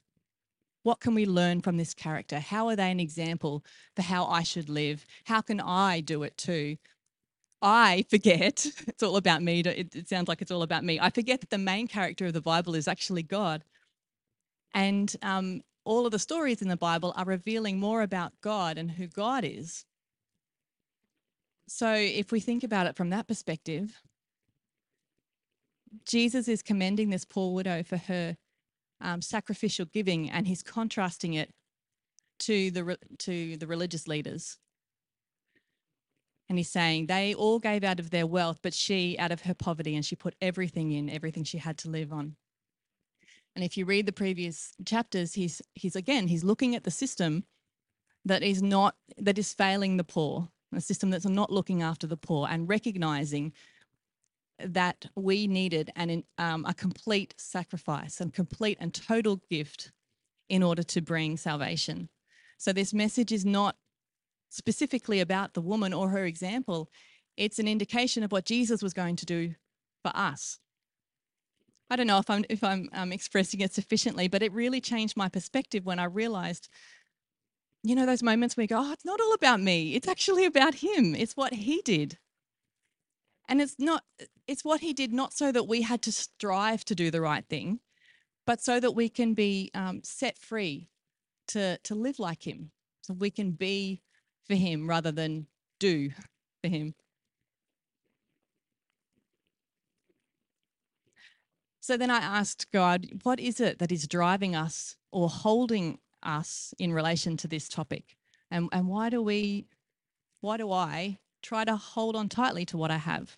What 0.81 0.99
can 0.99 1.13
we 1.15 1.25
learn 1.25 1.61
from 1.61 1.77
this 1.77 1.93
character? 1.93 2.39
How 2.39 2.67
are 2.67 2.75
they 2.75 2.91
an 2.91 2.99
example 2.99 3.63
for 3.95 4.01
how 4.01 4.25
I 4.25 4.43
should 4.43 4.69
live? 4.69 5.05
How 5.25 5.41
can 5.41 5.61
I 5.61 6.01
do 6.01 6.23
it 6.23 6.37
too? 6.37 6.77
I 7.61 8.05
forget, 8.09 8.65
it's 8.87 9.03
all 9.03 9.15
about 9.15 9.41
me. 9.41 9.61
It, 9.61 10.07
sounds 10.09 10.27
like 10.27 10.41
it's 10.41 10.51
all 10.51 10.63
about 10.63 10.83
me. 10.83 10.99
I 10.99 11.09
forget 11.09 11.39
that 11.39 11.49
the 11.49 11.57
main 11.57 11.87
character 11.87 12.25
of 12.25 12.33
the 12.33 12.41
Bible 12.41 12.75
is 12.75 12.87
actually 12.87 13.23
God. 13.23 13.63
And 14.73 15.15
um, 15.21 15.61
all 15.85 16.05
of 16.05 16.11
the 16.11 16.19
stories 16.19 16.61
in 16.61 16.67
the 16.67 16.75
Bible 16.75 17.13
are 17.15 17.25
revealing 17.25 17.79
more 17.79 18.01
about 18.01 18.33
God 18.41 18.77
and 18.77 18.91
who 18.91 19.07
God 19.07 19.45
is. 19.45 19.85
So 21.67 21.93
if 21.93 22.31
we 22.31 22.41
think 22.41 22.63
about 22.63 22.87
it 22.87 22.97
from 22.97 23.09
that 23.11 23.27
perspective, 23.27 24.01
Jesus 26.05 26.47
is 26.47 26.61
commending 26.61 27.09
this 27.09 27.25
poor 27.25 27.53
widow 27.53 27.83
for 27.83 27.97
her 27.97 28.37
um, 29.01 29.21
sacrificial 29.21 29.85
giving, 29.85 30.29
and 30.29 30.47
he's 30.47 30.63
contrasting 30.63 31.33
it 31.33 31.51
to 32.39 32.71
the 32.71 32.97
to 33.19 33.57
the 33.57 33.67
religious 33.67 34.07
leaders. 34.07 34.57
And 36.49 36.57
he's 36.57 36.69
saying 36.69 37.05
they 37.05 37.33
all 37.33 37.59
gave 37.59 37.83
out 37.83 37.99
of 37.99 38.09
their 38.09 38.27
wealth, 38.27 38.59
but 38.61 38.73
she 38.73 39.17
out 39.17 39.31
of 39.31 39.41
her 39.41 39.53
poverty, 39.53 39.95
and 39.95 40.05
she 40.05 40.15
put 40.15 40.35
everything 40.41 40.91
in, 40.91 41.09
everything 41.09 41.43
she 41.43 41.57
had 41.57 41.77
to 41.79 41.89
live 41.89 42.11
on. 42.11 42.35
And 43.55 43.63
if 43.63 43.77
you 43.77 43.85
read 43.85 44.05
the 44.05 44.11
previous 44.13 44.73
chapters, 44.85 45.33
he's 45.33 45.61
he's 45.75 45.95
again 45.95 46.27
he's 46.27 46.43
looking 46.43 46.75
at 46.75 46.83
the 46.83 46.91
system 46.91 47.45
that 48.25 48.43
is 48.43 48.61
not 48.61 48.95
that 49.17 49.37
is 49.37 49.53
failing 49.53 49.97
the 49.97 50.03
poor, 50.03 50.49
a 50.73 50.81
system 50.81 51.09
that's 51.09 51.25
not 51.25 51.51
looking 51.51 51.81
after 51.81 52.07
the 52.07 52.17
poor, 52.17 52.47
and 52.49 52.69
recognizing 52.69 53.53
that 54.65 55.07
we 55.15 55.47
needed 55.47 55.91
an 55.95 56.23
um, 56.37 56.65
a 56.65 56.73
complete 56.73 57.33
sacrifice 57.37 58.19
and 58.21 58.33
complete 58.33 58.77
and 58.79 58.93
total 58.93 59.41
gift 59.49 59.91
in 60.49 60.63
order 60.63 60.83
to 60.83 61.01
bring 61.01 61.37
salvation. 61.37 62.09
So 62.57 62.73
this 62.73 62.93
message 62.93 63.31
is 63.31 63.45
not 63.45 63.75
specifically 64.49 65.19
about 65.19 65.53
the 65.53 65.61
woman 65.61 65.93
or 65.93 66.09
her 66.09 66.25
example. 66.25 66.89
It's 67.35 67.59
an 67.59 67.67
indication 67.67 68.23
of 68.23 68.31
what 68.31 68.45
Jesus 68.45 68.83
was 68.83 68.93
going 68.93 69.15
to 69.17 69.25
do 69.25 69.55
for 70.03 70.11
us. 70.15 70.59
I 71.89 71.95
don't 71.95 72.07
know 72.07 72.19
if 72.19 72.29
I'm 72.29 72.45
if 72.49 72.63
I'm 72.63 72.89
um, 72.93 73.11
expressing 73.11 73.59
it 73.59 73.73
sufficiently, 73.73 74.27
but 74.27 74.41
it 74.41 74.51
really 74.53 74.81
changed 74.81 75.17
my 75.17 75.29
perspective 75.29 75.85
when 75.85 75.99
I 75.99 76.05
realized, 76.05 76.69
you 77.83 77.95
know, 77.95 78.05
those 78.05 78.23
moments 78.23 78.55
where 78.55 78.63
you 78.63 78.67
go, 78.67 78.79
"Oh, 78.79 78.93
it's 78.93 79.05
not 79.05 79.21
all 79.21 79.33
about 79.33 79.59
me. 79.61 79.95
It's 79.95 80.07
actually 80.07 80.45
about 80.45 80.75
Him. 80.75 81.13
It's 81.15 81.35
what 81.35 81.53
He 81.53 81.81
did." 81.83 82.17
And 83.47 83.61
it's 83.61 83.75
not. 83.77 84.03
It's 84.47 84.65
what 84.65 84.81
He 84.81 84.93
did, 84.93 85.13
not 85.13 85.33
so 85.33 85.51
that 85.51 85.67
we 85.67 85.81
had 85.81 86.01
to 86.03 86.11
strive 86.11 86.83
to 86.85 86.95
do 86.95 87.09
the 87.11 87.21
right 87.21 87.45
thing, 87.47 87.79
but 88.45 88.61
so 88.61 88.79
that 88.79 88.91
we 88.91 89.09
can 89.09 89.33
be 89.33 89.71
um, 89.73 90.01
set 90.03 90.37
free 90.37 90.89
to 91.47 91.77
to 91.79 91.95
live 91.95 92.19
like 92.19 92.45
Him. 92.45 92.71
So 93.01 93.13
we 93.13 93.29
can 93.29 93.51
be 93.51 94.01
for 94.47 94.55
Him 94.55 94.89
rather 94.89 95.11
than 95.11 95.47
do 95.79 96.11
for 96.61 96.69
Him. 96.69 96.95
So 101.83 101.97
then 101.97 102.09
I 102.09 102.19
asked 102.19 102.71
God, 102.71 103.07
what 103.23 103.41
is 103.41 103.59
it 103.59 103.79
that 103.79 103.91
is 103.91 104.07
driving 104.07 104.55
us 104.55 104.95
or 105.11 105.27
holding 105.27 105.99
us 106.23 106.73
in 106.79 106.93
relation 106.93 107.35
to 107.35 107.47
this 107.49 107.67
topic? 107.67 108.15
And, 108.49 108.69
and 108.71 108.87
why 108.87 109.09
do 109.09 109.21
we, 109.21 109.65
why 110.39 110.55
do 110.55 110.71
I 110.71 111.17
try 111.41 111.65
to 111.65 111.75
hold 111.75 112.15
on 112.15 112.29
tightly 112.29 112.65
to 112.67 112.77
what 112.77 112.89
I 112.89 112.99
have? 112.99 113.37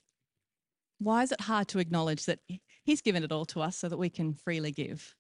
Why 1.00 1.24
is 1.24 1.32
it 1.32 1.42
hard 1.42 1.68
to 1.70 1.80
acknowledge 1.80 2.26
that 2.26 2.40
He's 2.84 3.02
given 3.02 3.24
it 3.24 3.32
all 3.32 3.46
to 3.46 3.62
us 3.62 3.78
so 3.78 3.90
that 3.90 3.98
we 3.98 4.10
can 4.10 4.34
freely 4.34 4.72
give? 4.72 5.16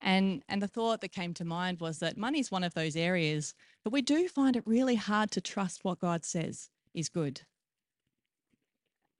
And, 0.00 0.42
and 0.48 0.60
the 0.60 0.68
thought 0.68 1.00
that 1.00 1.12
came 1.12 1.32
to 1.34 1.44
mind 1.44 1.80
was 1.80 1.98
that 2.00 2.16
money 2.16 2.38
is 2.38 2.50
one 2.50 2.64
of 2.64 2.74
those 2.74 2.94
areas 2.94 3.54
that 3.84 3.90
we 3.90 4.02
do 4.02 4.28
find 4.28 4.54
it 4.56 4.62
really 4.66 4.96
hard 4.96 5.30
to 5.32 5.40
trust 5.40 5.84
what 5.84 6.00
God 6.00 6.24
says 6.24 6.68
is 6.92 7.08
good. 7.08 7.40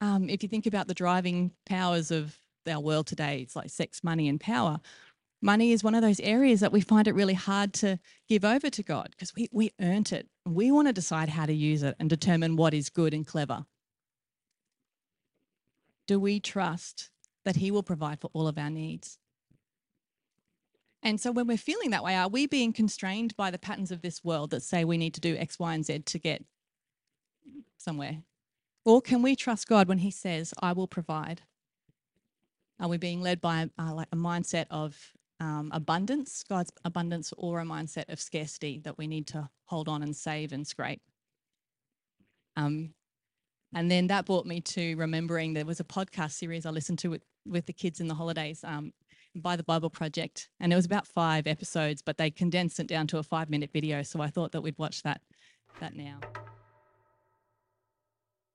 Um, 0.01 0.29
if 0.29 0.43
you 0.43 0.49
think 0.49 0.67
about 0.67 0.89
the 0.89 0.95
driving 0.95 1.53
powers 1.65 2.11
of 2.11 2.39
our 2.69 2.81
world 2.81 3.07
today. 3.07 3.41
It's 3.41 3.57
like 3.57 3.71
sex, 3.71 4.03
money, 4.03 4.29
and 4.29 4.41
power. 4.41 4.81
Money 5.43 5.73
is 5.73 5.85
one 5.85 5.95
of 5.95 6.03
those 6.03 6.21
areas 6.21 6.61
that 6.61 6.73
we 6.73 6.81
find 6.81 7.07
it 7.07 7.15
really 7.15 7.35
hard 7.35 7.75
to 7.75 7.99
give 8.29 8.45
over 8.45 8.71
to 8.71 8.83
God 8.83 9.09
because 9.11 9.35
we, 9.35 9.49
we 9.53 9.73
earned 9.81 10.13
it. 10.13 10.27
We 10.47 10.71
want 10.71 10.89
to 10.89 10.93
decide 10.93 11.29
how 11.29 11.47
to 11.47 11.53
use 11.53 11.83
it 11.83 11.97
and 12.01 12.09
determine 12.09 12.57
what 12.57 12.73
is 12.73 12.89
good 12.89 13.13
and 13.13 13.27
clever. 13.27 13.67
Do 16.07 16.21
we 16.21 16.41
trust 16.41 17.11
that 17.45 17.57
He 17.57 17.71
will 17.71 17.83
provide 17.83 18.21
for 18.21 18.31
all 18.33 18.49
of 18.49 18.59
our 18.59 18.71
needs? 18.71 19.19
And 21.03 21.21
so 21.21 21.31
when 21.31 21.47
we're 21.47 21.59
feeling 21.59 21.91
that 21.91 22.03
way, 22.03 22.17
are 22.17 22.29
we 22.29 22.47
being 22.47 22.73
constrained 22.73 23.37
by 23.37 23.51
the 23.51 23.59
patterns 23.59 23.91
of 23.91 24.01
this 24.01 24.25
world 24.25 24.51
that 24.51 24.63
say 24.63 24.85
we 24.85 24.97
need 24.97 25.13
to 25.15 25.21
do 25.21 25.37
X, 25.37 25.59
Y, 25.59 25.75
and 25.75 25.85
Z 25.85 26.01
to 26.01 26.19
get 26.19 26.43
somewhere? 27.77 28.23
Or 28.87 29.03
can 29.03 29.21
we 29.23 29.37
trust 29.37 29.69
God 29.69 29.87
when 29.87 29.99
He 29.99 30.11
says, 30.11 30.55
I 30.61 30.73
will 30.73 30.89
provide? 30.89 31.43
Are 32.81 32.89
we 32.89 32.97
being 32.97 33.21
led 33.21 33.41
by 33.41 33.69
uh, 33.79 33.95
like 33.95 34.09
a 34.13 34.17
mindset 34.17 34.67
of 34.71 35.13
um, 35.41 35.71
abundance, 35.73 36.43
God's 36.49 36.73
abundance, 36.85 37.33
or 37.37 37.61
a 37.61 37.65
mindset 37.65 38.11
of 38.11 38.19
scarcity 38.19 38.81
that 38.85 38.97
we 38.97 39.07
need 39.07 39.27
to 39.29 39.51
hold 39.67 39.89
on 39.89 40.03
and 40.03 40.17
save 40.17 40.53
and 40.53 40.67
scrape? 40.67 41.03
Um, 42.57 42.95
and 43.75 43.91
then 43.91 44.07
that 44.07 44.27
brought 44.27 44.47
me 44.47 44.61
to 44.61 44.95
remembering 44.97 45.55
there 45.55 45.65
was 45.65 45.81
a 45.81 45.85
podcast 45.85 46.33
series 46.33 46.65
I 46.65 46.71
listened 46.71 46.99
to 47.01 47.09
with, 47.09 47.23
with 47.47 47.67
the 47.67 47.73
kids 47.73 48.01
in 48.01 48.09
the 48.09 48.15
holidays 48.15 48.63
um, 48.65 48.93
by 49.35 49.57
the 49.57 49.65
Bible 49.65 49.91
Project. 49.91 50.49
And 50.61 50.73
it 50.73 50.77
was 50.77 50.87
about 50.87 51.07
five 51.07 51.47
episodes, 51.47 52.01
but 52.01 52.17
they 52.17 52.31
condensed 52.31 52.79
it 52.79 52.87
down 52.87 53.07
to 53.09 53.19
a 53.19 53.23
five 53.23 53.51
minute 53.51 53.71
video. 53.73 54.03
So 54.03 54.21
I 54.21 54.29
thought 54.29 54.53
that 54.53 54.61
we'd 54.61 54.79
watch 54.79 55.03
that, 55.03 55.21
that 55.81 55.97
now. 55.97 56.21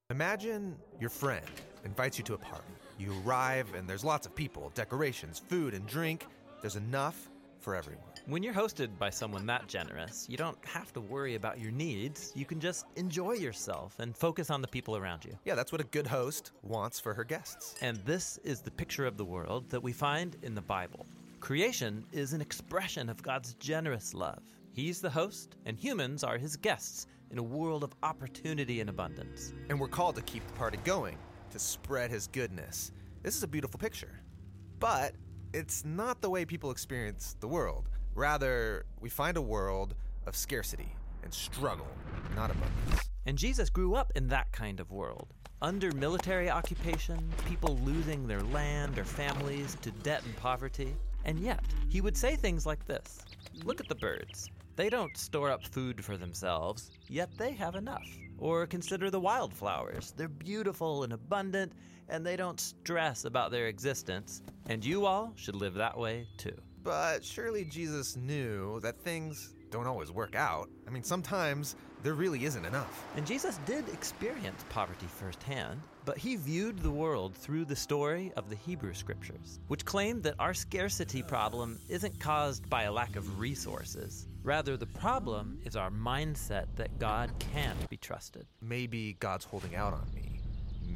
Imagine 0.09 0.75
your 0.99 1.09
friend 1.09 1.45
invites 1.85 2.17
you 2.17 2.23
to 2.23 2.33
a 2.33 2.37
party. 2.37 2.73
You 2.97 3.13
arrive, 3.23 3.73
and 3.75 3.87
there's 3.87 4.03
lots 4.03 4.25
of 4.25 4.35
people, 4.35 4.71
decorations, 4.73 5.39
food, 5.39 5.73
and 5.73 5.85
drink. 5.85 6.25
There's 6.61 6.75
enough 6.75 7.29
for 7.59 7.75
everyone. 7.75 8.03
When 8.25 8.43
you're 8.43 8.53
hosted 8.53 8.97
by 8.97 9.09
someone 9.09 9.45
that 9.47 9.67
generous, 9.67 10.27
you 10.29 10.37
don't 10.37 10.57
have 10.65 10.93
to 10.93 11.01
worry 11.01 11.35
about 11.35 11.59
your 11.59 11.71
needs. 11.71 12.31
You 12.35 12.45
can 12.45 12.59
just 12.59 12.85
enjoy 12.95 13.33
yourself 13.33 13.99
and 13.99 14.15
focus 14.15 14.49
on 14.49 14.61
the 14.61 14.67
people 14.67 14.95
around 14.95 15.25
you. 15.25 15.37
Yeah, 15.45 15.55
that's 15.55 15.71
what 15.71 15.81
a 15.81 15.85
good 15.85 16.07
host 16.07 16.51
wants 16.63 16.99
for 16.99 17.13
her 17.13 17.23
guests. 17.23 17.75
And 17.81 17.97
this 18.05 18.39
is 18.43 18.61
the 18.61 18.71
picture 18.71 19.05
of 19.05 19.17
the 19.17 19.25
world 19.25 19.69
that 19.69 19.81
we 19.81 19.93
find 19.93 20.37
in 20.43 20.55
the 20.55 20.61
Bible. 20.61 21.05
Creation 21.39 22.05
is 22.11 22.33
an 22.33 22.41
expression 22.41 23.09
of 23.09 23.23
God's 23.23 23.53
generous 23.55 24.13
love. 24.13 24.43
He's 24.71 25.01
the 25.01 25.09
host, 25.09 25.57
and 25.65 25.77
humans 25.77 26.23
are 26.23 26.37
his 26.37 26.55
guests 26.55 27.07
in 27.31 27.37
a 27.37 27.43
world 27.43 27.83
of 27.83 27.93
opportunity 28.03 28.81
and 28.81 28.89
abundance. 28.89 29.53
And 29.69 29.79
we're 29.79 29.87
called 29.87 30.15
to 30.15 30.21
keep 30.21 30.45
the 30.47 30.53
party 30.53 30.79
going 30.83 31.17
to 31.51 31.59
spread 31.59 32.11
his 32.11 32.27
goodness. 32.27 32.91
This 33.23 33.35
is 33.35 33.43
a 33.43 33.47
beautiful 33.47 33.79
picture. 33.79 34.21
But 34.79 35.13
it's 35.53 35.83
not 35.83 36.21
the 36.21 36.29
way 36.29 36.45
people 36.45 36.71
experience 36.71 37.35
the 37.39 37.47
world. 37.47 37.89
Rather, 38.13 38.85
we 38.99 39.09
find 39.09 39.37
a 39.37 39.41
world 39.41 39.95
of 40.27 40.35
scarcity 40.35 40.93
and 41.23 41.33
struggle, 41.33 41.87
not 42.35 42.51
abundance. 42.51 43.09
And 43.25 43.37
Jesus 43.37 43.69
grew 43.69 43.95
up 43.95 44.11
in 44.15 44.27
that 44.27 44.51
kind 44.51 44.79
of 44.79 44.91
world. 44.91 45.33
Under 45.61 45.91
military 45.91 46.49
occupation, 46.49 47.31
people 47.47 47.77
losing 47.83 48.27
their 48.27 48.41
land 48.43 48.97
or 48.97 49.03
families 49.03 49.75
to 49.81 49.91
debt 49.91 50.23
and 50.23 50.35
poverty. 50.37 50.95
And 51.25 51.39
yet, 51.39 51.63
he 51.89 51.99
would 52.01 52.15
say 52.15 52.35
things 52.35 52.65
like 52.65 52.85
this 52.85 53.23
Look 53.65 53.79
at 53.81 53.89
the 53.89 53.95
birds. 53.95 54.49
They 54.75 54.89
don't 54.89 55.17
store 55.17 55.49
up 55.49 55.65
food 55.65 56.03
for 56.03 56.15
themselves, 56.15 56.91
yet 57.09 57.29
they 57.37 57.51
have 57.53 57.75
enough. 57.75 58.07
Or 58.39 58.65
consider 58.65 59.09
the 59.09 59.19
wildflowers. 59.19 60.13
They're 60.15 60.27
beautiful 60.27 61.03
and 61.03 61.13
abundant, 61.13 61.73
and 62.07 62.25
they 62.25 62.35
don't 62.35 62.59
stress 62.59 63.25
about 63.25 63.51
their 63.51 63.67
existence. 63.67 64.41
And 64.67 64.83
you 64.83 65.05
all 65.05 65.33
should 65.35 65.55
live 65.55 65.73
that 65.75 65.97
way 65.97 66.27
too. 66.37 66.55
But 66.83 67.23
surely 67.23 67.65
Jesus 67.65 68.15
knew 68.15 68.79
that 68.79 68.99
things 69.01 69.53
don't 69.69 69.87
always 69.87 70.11
work 70.11 70.35
out. 70.35 70.69
I 70.87 70.91
mean, 70.91 71.03
sometimes 71.03 71.75
there 72.03 72.13
really 72.13 72.45
isn't 72.45 72.65
enough. 72.65 73.05
And 73.15 73.25
Jesus 73.25 73.59
did 73.65 73.87
experience 73.89 74.63
poverty 74.69 75.07
firsthand, 75.07 75.81
but 76.05 76.17
he 76.17 76.35
viewed 76.35 76.79
the 76.79 76.89
world 76.89 77.35
through 77.35 77.65
the 77.65 77.75
story 77.75 78.31
of 78.35 78.49
the 78.49 78.55
Hebrew 78.55 78.93
scriptures, 78.93 79.59
which 79.67 79.85
claimed 79.85 80.23
that 80.23 80.35
our 80.39 80.53
scarcity 80.53 81.21
problem 81.21 81.79
isn't 81.89 82.19
caused 82.19 82.69
by 82.69 82.83
a 82.83 82.91
lack 82.91 83.15
of 83.15 83.39
resources. 83.39 84.27
Rather, 84.43 84.77
the 84.77 84.85
problem 84.85 85.59
is 85.65 85.75
our 85.75 85.91
mindset 85.91 86.67
that 86.75 86.97
God 86.99 87.31
can't 87.53 87.89
be 87.89 87.97
trusted. 87.97 88.45
Maybe 88.61 89.17
God's 89.19 89.45
holding 89.45 89.75
out 89.75 89.93
on 89.93 90.07
me. 90.13 90.28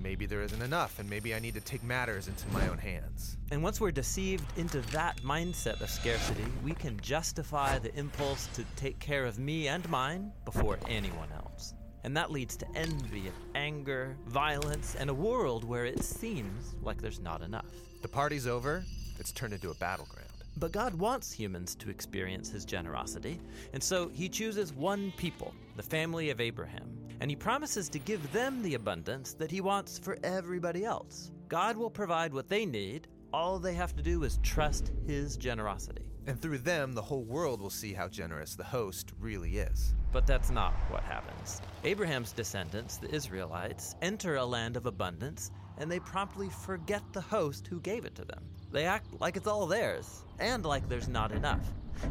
Maybe 0.01 0.25
there 0.25 0.41
isn't 0.41 0.61
enough, 0.61 0.99
and 0.99 1.09
maybe 1.09 1.33
I 1.35 1.39
need 1.39 1.53
to 1.53 1.61
take 1.61 1.83
matters 1.83 2.27
into 2.27 2.47
my 2.49 2.67
own 2.67 2.77
hands. 2.77 3.37
And 3.51 3.61
once 3.61 3.79
we're 3.79 3.91
deceived 3.91 4.45
into 4.57 4.81
that 4.91 5.21
mindset 5.21 5.81
of 5.81 5.89
scarcity, 5.89 6.45
we 6.63 6.73
can 6.73 6.99
justify 6.99 7.79
the 7.79 7.93
impulse 7.95 8.47
to 8.55 8.63
take 8.75 8.99
care 8.99 9.25
of 9.25 9.39
me 9.39 9.67
and 9.67 9.87
mine 9.89 10.31
before 10.45 10.79
anyone 10.87 11.31
else. 11.33 11.73
And 12.03 12.17
that 12.17 12.31
leads 12.31 12.57
to 12.57 12.67
envy 12.75 13.27
and 13.27 13.35
anger, 13.55 14.17
violence, 14.27 14.95
and 14.99 15.09
a 15.09 15.13
world 15.13 15.63
where 15.63 15.85
it 15.85 16.03
seems 16.03 16.75
like 16.81 17.01
there's 17.01 17.21
not 17.21 17.41
enough. 17.41 17.65
The 18.01 18.09
party's 18.09 18.47
over, 18.47 18.83
it's 19.19 19.31
turned 19.31 19.53
into 19.53 19.69
a 19.69 19.75
battleground. 19.75 20.29
But 20.57 20.71
God 20.71 20.93
wants 20.93 21.31
humans 21.31 21.75
to 21.75 21.89
experience 21.89 22.49
his 22.49 22.65
generosity, 22.65 23.39
and 23.73 23.81
so 23.81 24.09
he 24.09 24.29
chooses 24.29 24.73
one 24.73 25.11
people, 25.17 25.53
the 25.77 25.83
family 25.83 26.29
of 26.29 26.39
Abraham, 26.39 26.95
and 27.23 27.31
he 27.31 27.37
promises 27.37 27.87
to 27.87 27.99
give 27.99 28.33
them 28.33 28.61
the 28.61 28.75
abundance 28.75 29.33
that 29.35 29.49
he 29.49 29.61
wants 29.61 29.97
for 29.97 30.17
everybody 30.25 30.83
else. 30.83 31.31
God 31.47 31.77
will 31.77 31.89
provide 31.89 32.33
what 32.33 32.49
they 32.49 32.65
need. 32.65 33.07
All 33.31 33.59
they 33.59 33.75
have 33.75 33.95
to 33.95 34.03
do 34.03 34.23
is 34.23 34.39
trust 34.43 34.91
his 35.07 35.37
generosity. 35.37 36.03
And 36.27 36.41
through 36.41 36.57
them, 36.57 36.91
the 36.91 37.01
whole 37.01 37.23
world 37.23 37.61
will 37.61 37.69
see 37.69 37.93
how 37.93 38.09
generous 38.09 38.55
the 38.55 38.65
host 38.65 39.13
really 39.21 39.59
is. 39.59 39.95
But 40.11 40.27
that's 40.27 40.51
not 40.51 40.73
what 40.89 41.01
happens. 41.03 41.61
Abraham's 41.85 42.33
descendants, 42.33 42.97
the 42.97 43.15
Israelites, 43.15 43.95
enter 44.01 44.35
a 44.35 44.45
land 44.45 44.75
of 44.75 44.85
abundance, 44.85 45.49
and 45.77 45.91
they 45.91 45.99
promptly 45.99 46.49
forget 46.49 47.01
the 47.13 47.21
host 47.21 47.67
who 47.67 47.79
gave 47.81 48.05
it 48.05 48.15
to 48.15 48.25
them. 48.25 48.43
They 48.71 48.85
act 48.85 49.19
like 49.19 49.37
it's 49.37 49.47
all 49.47 49.67
theirs, 49.67 50.23
and 50.39 50.65
like 50.65 50.87
there's 50.89 51.07
not 51.07 51.31
enough. 51.31 51.65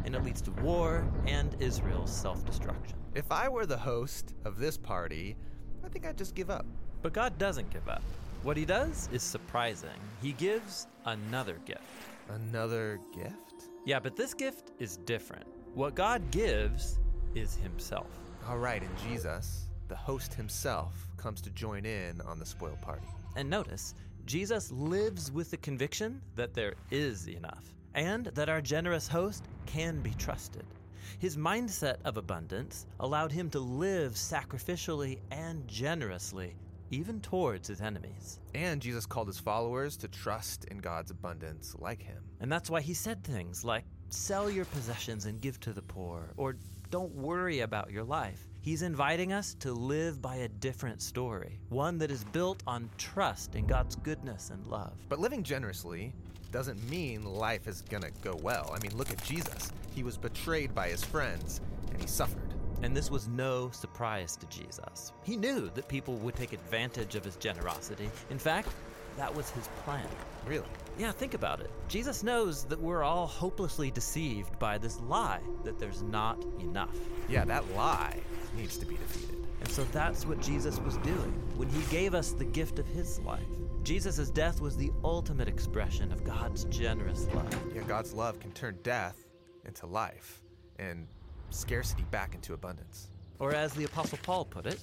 And 0.05 0.15
it 0.15 0.23
leads 0.23 0.41
to 0.43 0.51
war 0.51 1.05
and 1.27 1.55
Israel's 1.59 2.11
self 2.11 2.45
destruction. 2.45 2.97
If 3.15 3.31
I 3.31 3.49
were 3.49 3.65
the 3.65 3.77
host 3.77 4.33
of 4.45 4.57
this 4.57 4.77
party, 4.77 5.35
I 5.83 5.89
think 5.89 6.05
I'd 6.05 6.17
just 6.17 6.35
give 6.35 6.49
up. 6.49 6.65
But 7.01 7.13
God 7.13 7.37
doesn't 7.37 7.69
give 7.69 7.87
up. 7.89 8.01
What 8.43 8.57
he 8.57 8.65
does 8.65 9.09
is 9.11 9.21
surprising. 9.21 9.89
He 10.21 10.31
gives 10.33 10.87
another 11.05 11.59
gift. 11.65 11.81
Another 12.29 12.99
gift? 13.13 13.69
Yeah, 13.85 13.99
but 13.99 14.15
this 14.15 14.33
gift 14.33 14.71
is 14.79 14.97
different. 14.97 15.45
What 15.73 15.95
God 15.95 16.31
gives 16.31 16.99
is 17.35 17.55
himself. 17.55 18.07
All 18.47 18.57
right, 18.57 18.81
in 18.81 18.89
Jesus, 19.09 19.67
the 19.87 19.95
host 19.95 20.33
himself 20.33 21.07
comes 21.17 21.41
to 21.41 21.49
join 21.51 21.85
in 21.85 22.21
on 22.21 22.39
the 22.39 22.45
spoiled 22.45 22.81
party. 22.81 23.07
And 23.35 23.49
notice, 23.49 23.95
Jesus 24.25 24.71
lives 24.71 25.31
with 25.31 25.51
the 25.51 25.57
conviction 25.57 26.21
that 26.35 26.53
there 26.53 26.75
is 26.91 27.27
enough 27.27 27.73
and 27.95 28.27
that 28.27 28.49
our 28.49 28.61
generous 28.61 29.07
host 29.07 29.43
can 29.65 30.01
be 30.01 30.11
trusted. 30.11 30.65
His 31.19 31.37
mindset 31.37 31.97
of 32.05 32.17
abundance 32.17 32.85
allowed 32.99 33.31
him 33.31 33.49
to 33.51 33.59
live 33.59 34.13
sacrificially 34.13 35.19
and 35.31 35.67
generously, 35.67 36.55
even 36.91 37.21
towards 37.21 37.67
his 37.67 37.81
enemies. 37.81 38.39
And 38.55 38.81
Jesus 38.81 39.05
called 39.05 39.27
his 39.27 39.39
followers 39.39 39.97
to 39.97 40.07
trust 40.07 40.65
in 40.65 40.79
God's 40.79 41.11
abundance 41.11 41.75
like 41.79 42.01
him. 42.01 42.23
And 42.39 42.51
that's 42.51 42.69
why 42.69 42.81
he 42.81 42.93
said 42.93 43.23
things 43.23 43.63
like, 43.63 43.85
sell 44.09 44.49
your 44.49 44.65
possessions 44.65 45.25
and 45.25 45.41
give 45.41 45.59
to 45.61 45.73
the 45.73 45.81
poor, 45.81 46.33
or 46.37 46.55
don't 46.89 47.13
worry 47.15 47.61
about 47.61 47.91
your 47.91 48.03
life. 48.03 48.47
He's 48.63 48.81
inviting 48.81 49.33
us 49.33 49.55
to 49.55 49.73
live 49.73 50.21
by 50.21 50.37
a 50.37 50.47
different 50.47 51.01
story, 51.01 51.59
one 51.67 51.97
that 51.97 52.09
is 52.09 52.23
built 52.23 52.63
on 52.65 52.89
trust 52.97 53.55
in 53.55 53.67
God's 53.67 53.97
goodness 53.97 54.51
and 54.51 54.65
love. 54.67 54.93
But 55.09 55.19
living 55.19 55.43
generously 55.43 56.13
doesn't 56.49 56.81
mean 56.89 57.25
life 57.25 57.67
is 57.67 57.81
gonna 57.81 58.11
go 58.21 58.39
well. 58.41 58.73
I 58.73 58.79
mean, 58.81 58.95
look 58.95 59.11
at 59.11 59.21
Jesus. 59.25 59.69
He 59.93 60.01
was 60.01 60.17
betrayed 60.17 60.73
by 60.73 60.87
his 60.87 61.03
friends, 61.03 61.59
and 61.91 61.99
he 61.99 62.07
suffered. 62.07 62.53
And 62.83 62.95
this 62.95 63.11
was 63.11 63.27
no 63.27 63.69
surprise 63.71 64.37
to 64.37 64.45
Jesus. 64.45 65.11
He 65.23 65.35
knew 65.35 65.69
that 65.75 65.89
people 65.89 66.15
would 66.19 66.35
take 66.35 66.53
advantage 66.53 67.15
of 67.15 67.25
his 67.25 67.35
generosity. 67.35 68.09
In 68.29 68.39
fact, 68.39 68.69
that 69.17 69.35
was 69.35 69.49
his 69.49 69.67
plan. 69.83 70.07
Really? 70.47 70.63
Yeah, 70.97 71.11
think 71.11 71.33
about 71.33 71.59
it. 71.59 71.71
Jesus 71.87 72.21
knows 72.21 72.65
that 72.65 72.79
we're 72.79 73.03
all 73.03 73.25
hopelessly 73.25 73.89
deceived 73.89 74.59
by 74.59 74.77
this 74.77 74.99
lie 75.01 75.41
that 75.63 75.79
there's 75.79 76.03
not 76.03 76.43
enough. 76.59 76.95
Yeah, 77.27 77.45
that 77.45 77.63
lie 77.75 78.19
needs 78.55 78.77
to 78.77 78.85
be 78.85 78.95
defeated. 78.97 79.47
And 79.59 79.71
so 79.71 79.83
that's 79.85 80.25
what 80.25 80.39
Jesus 80.39 80.79
was 80.79 80.97
doing 80.97 81.33
when 81.55 81.69
he 81.69 81.81
gave 81.89 82.13
us 82.13 82.31
the 82.31 82.45
gift 82.45 82.77
of 82.77 82.85
his 82.85 83.19
life. 83.21 83.41
Jesus' 83.83 84.29
death 84.29 84.61
was 84.61 84.77
the 84.77 84.91
ultimate 85.03 85.47
expression 85.47 86.11
of 86.11 86.23
God's 86.23 86.65
generous 86.65 87.27
love. 87.33 87.55
Yeah, 87.75 87.81
God's 87.87 88.13
love 88.13 88.39
can 88.39 88.51
turn 88.51 88.77
death 88.83 89.25
into 89.65 89.87
life 89.87 90.41
and 90.77 91.07
scarcity 91.49 92.05
back 92.11 92.35
into 92.35 92.53
abundance. 92.53 93.09
Or 93.39 93.53
as 93.53 93.73
the 93.73 93.85
Apostle 93.85 94.19
Paul 94.21 94.45
put 94.45 94.67
it, 94.67 94.79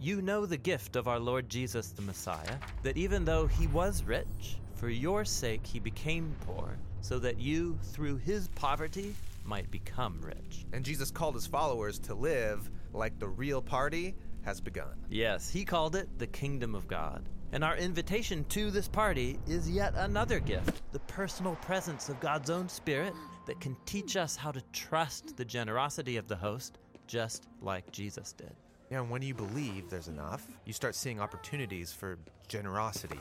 you 0.00 0.22
know 0.22 0.46
the 0.46 0.56
gift 0.56 0.96
of 0.96 1.06
our 1.06 1.18
Lord 1.18 1.48
Jesus 1.48 1.90
the 1.90 2.02
Messiah, 2.02 2.56
that 2.82 2.96
even 2.96 3.24
though 3.24 3.46
he 3.46 3.66
was 3.68 4.02
rich, 4.04 4.56
for 4.80 4.88
your 4.88 5.26
sake 5.26 5.66
he 5.66 5.78
became 5.78 6.34
poor, 6.46 6.78
so 7.02 7.18
that 7.18 7.38
you, 7.38 7.78
through 7.92 8.16
his 8.16 8.48
poverty, 8.54 9.14
might 9.44 9.70
become 9.70 10.18
rich. 10.22 10.64
And 10.72 10.82
Jesus 10.82 11.10
called 11.10 11.34
his 11.34 11.46
followers 11.46 11.98
to 11.98 12.14
live 12.14 12.70
like 12.94 13.18
the 13.18 13.28
real 13.28 13.60
party 13.60 14.14
has 14.40 14.58
begun. 14.58 14.94
Yes, 15.10 15.50
he 15.50 15.66
called 15.66 15.96
it 15.96 16.08
the 16.18 16.26
kingdom 16.26 16.74
of 16.74 16.88
God. 16.88 17.28
And 17.52 17.62
our 17.62 17.76
invitation 17.76 18.42
to 18.44 18.70
this 18.70 18.88
party 18.88 19.38
is 19.46 19.68
yet 19.68 19.92
another 19.96 20.40
gift 20.40 20.80
the 20.92 21.00
personal 21.00 21.56
presence 21.56 22.08
of 22.08 22.18
God's 22.18 22.48
own 22.48 22.66
Spirit 22.66 23.12
that 23.46 23.60
can 23.60 23.76
teach 23.84 24.16
us 24.16 24.34
how 24.34 24.50
to 24.50 24.62
trust 24.72 25.36
the 25.36 25.44
generosity 25.44 26.16
of 26.16 26.26
the 26.26 26.36
host, 26.36 26.78
just 27.06 27.48
like 27.60 27.92
Jesus 27.92 28.32
did. 28.32 28.54
Yeah, 28.90 29.00
and 29.00 29.10
when 29.10 29.20
you 29.20 29.34
believe 29.34 29.90
there's 29.90 30.08
enough, 30.08 30.46
you 30.64 30.72
start 30.72 30.94
seeing 30.94 31.20
opportunities 31.20 31.92
for 31.92 32.16
generosity 32.48 33.18